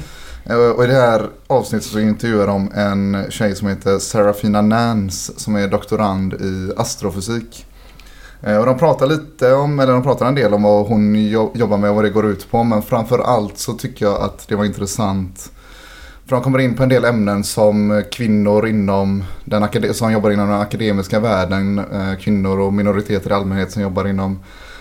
[0.46, 5.34] Eh, Och i det här avsnittet så intervjuar de en tjej som heter Serafina Nance
[5.38, 7.66] som är doktorand i astrofysik.
[8.44, 11.52] Eh, Och de pratar lite om, eller de pratar en del om vad hon jo-
[11.56, 12.64] jobbar med och vad det går ut på.
[12.64, 15.52] Men framför allt så tycker jag att det var intressant.
[16.30, 20.32] För de kommer in på en del ämnen som eh, kvinnor inom den som jobbar
[20.32, 21.80] inom den akademiska världen.
[21.80, 24.40] Eh, kvinnor och minoriteter i allmänhet som jobbar inom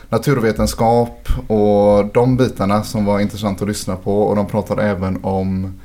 [0.08, 4.22] naturvetenskap och de bitarna som var intressant att lyssna på.
[4.22, 5.78] Och de pratar även om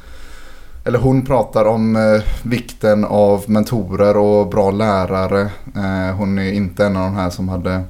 [0.86, 5.42] eller hon pratar om eh, vikten av mentorer och bra lärare.
[5.76, 7.84] Eh, hon är inte en av de här som hade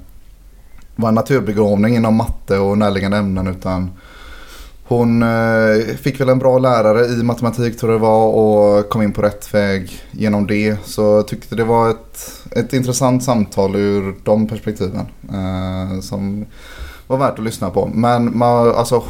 [0.96, 3.92] var en naturbegåvning inom matte och närliggande ämnen utan
[4.98, 9.02] hon eh, fick väl en bra lärare i matematik tror jag det var och kom
[9.02, 10.78] in på rätt väg genom det.
[10.86, 15.06] Så jag tyckte det var ett, ett intressant samtal ur de perspektiven.
[15.34, 16.46] Eh, som
[17.08, 17.90] var värt att lyssna på.
[17.94, 19.04] Men man, alltså,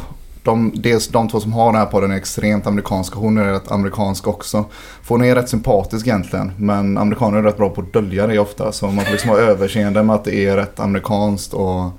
[0.43, 3.19] de, dels de två som har den här podden är extremt amerikanska.
[3.19, 4.65] Hon är rätt amerikansk också.
[5.01, 6.51] För hon är rätt sympatisk egentligen.
[6.57, 8.71] Men amerikaner är rätt bra på att dölja det ofta.
[8.71, 11.53] Så man får liksom ha överseende med att det är rätt amerikanskt.
[11.53, 11.91] Och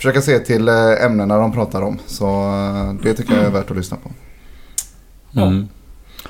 [0.00, 1.98] försöka se till eh, ämnena de pratar om.
[2.06, 4.10] Så eh, det tycker jag är värt att lyssna på.
[5.40, 5.68] Mm.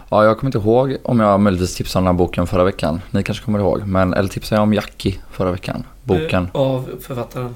[0.08, 3.00] Ja, jag kommer inte ihåg om jag möjligtvis tipsade om den här boken förra veckan.
[3.10, 3.82] Ni kanske kommer ihåg.
[3.86, 5.84] Men, eller tipsade jag om Jackie förra veckan?
[6.04, 6.44] Boken.
[6.54, 7.54] Eh, Av författaren.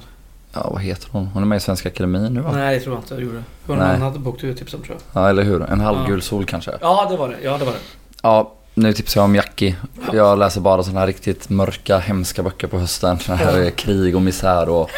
[0.53, 1.27] Ja, vad heter hon?
[1.27, 2.51] Hon är med i Svenska Akademin nu va?
[2.53, 3.37] Nej, det tror jag inte jag gjorde.
[3.37, 3.95] Det var någon Nej.
[3.95, 5.23] annan bok du tipsade om tror jag.
[5.23, 5.61] Ja, eller hur?
[5.61, 6.71] En halvgul sol kanske?
[6.81, 7.35] Ja, det var det.
[7.43, 7.79] Ja, det var det.
[8.21, 9.75] Ja, nu tipsar jag om Jackie.
[10.13, 13.19] Jag läser bara sådana här riktigt mörka, hemska böcker på hösten.
[13.19, 13.71] Såna här Ja.
[13.75, 14.89] krig och misär och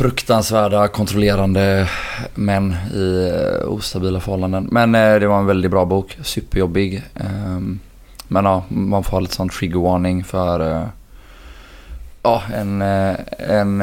[0.00, 1.88] fruktansvärda, kontrollerande
[2.34, 3.32] män i
[3.62, 4.68] eh, ostabila förhållanden.
[4.72, 7.02] Men eh, det var en väldigt bra bok, superjobbig.
[7.14, 7.78] Ehm,
[8.28, 10.86] Men ja, man får ha lite sån trigger warning för eh,
[12.22, 12.82] ja, en,
[13.38, 13.80] en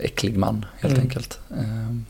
[0.00, 1.04] äcklig man helt Mm.
[1.06, 1.38] enkelt.
[1.50, 2.04] Ehm,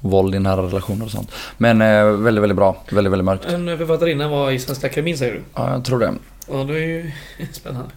[0.00, 1.30] Våld i nära relationer och sånt.
[1.58, 1.78] Men
[2.22, 2.76] väldigt, väldigt bra.
[2.90, 3.44] Väldigt, väldigt mörkt.
[3.44, 5.40] En författarinna var i Svenska Akademin säger du?
[5.54, 6.12] Ja, jag tror det.
[6.52, 7.10] Ja, det är ju
[7.52, 7.90] spännande.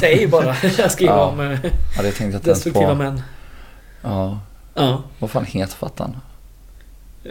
[0.00, 0.54] Säger ju bara.
[0.78, 1.24] Jag skriver Ja.
[1.26, 1.58] om eh,
[1.96, 2.94] Ja, det tänkte jag destruktiva på.
[2.94, 3.22] män.
[4.02, 4.38] Ja.
[4.74, 5.02] Ja.
[5.18, 6.16] Vad fan heter författaren?
[7.24, 7.30] Eh,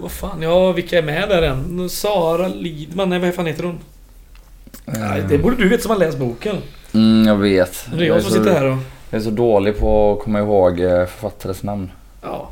[0.00, 1.88] vad fan, ja vilka är med där än?
[1.90, 3.78] Sara Lidman, nej vad fan heter hon?
[4.84, 6.56] Nej, det borde du veta som har läst boken.
[6.94, 7.86] Mm, jag vet.
[7.96, 8.76] Det är jag som så, sitter här och...
[9.10, 11.90] jag är så dålig på att komma ihåg eh, författares namn.
[12.22, 12.48] Ja.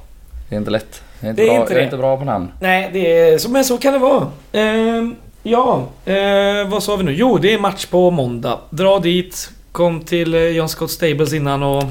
[0.48, 1.02] Det är inte lätt.
[1.20, 1.84] Jag är inte, Det är bra, inte jag är det.
[1.84, 2.48] inte bra på namn.
[2.60, 3.48] Nej, det är...
[3.48, 4.26] Men så kan det vara.
[4.52, 7.12] Ehm, ja, eh, vad sa vi nu?
[7.14, 8.59] Jo, det är match på måndag.
[8.70, 9.51] Dra dit.
[9.72, 11.84] Kom till eh, John Scott Stables innan och...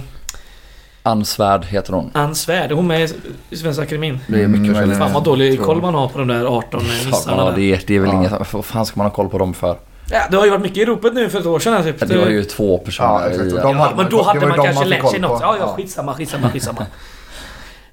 [1.03, 2.11] Ann Svärd heter hon.
[2.13, 3.11] Ann Svärd, är hon med
[3.49, 4.19] i Svenska Akademin?
[4.27, 4.97] Det är mycket Mm, möjligt.
[4.97, 7.55] Fan vad dålig koll man har på de där 18 Fan, nissarna ja, där.
[7.57, 8.15] det, är, det är väl Ja.
[8.15, 8.53] inget...
[8.53, 9.77] Vad fan ska man ha koll på dem för?
[10.11, 11.95] Ja, det har ju varit mycket i ropet nu för ett år sedan typ.
[11.99, 13.49] Ja, Det var ju två personer Ja, i...
[13.49, 15.41] De Ja, men då hade man kanske lärt sig något.
[15.41, 15.73] Ja, ja, Ja.
[15.77, 16.85] skitsamma, skitsamma, skitsamma.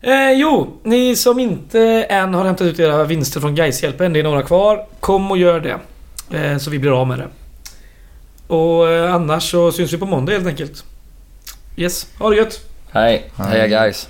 [0.01, 4.25] Eh, jo, ni som inte än har hämtat ut era vinster från Gaishjälpen, det är
[4.25, 4.87] några kvar.
[5.01, 5.79] Kom och gör det.
[6.39, 7.29] Eh, så vi blir av med det.
[8.55, 10.85] Och eh, annars så syns vi på måndag helt enkelt.
[11.77, 12.61] Yes, ha det gött!
[12.93, 13.31] Hej.
[13.37, 13.69] Hej.
[13.69, 14.09] Guys.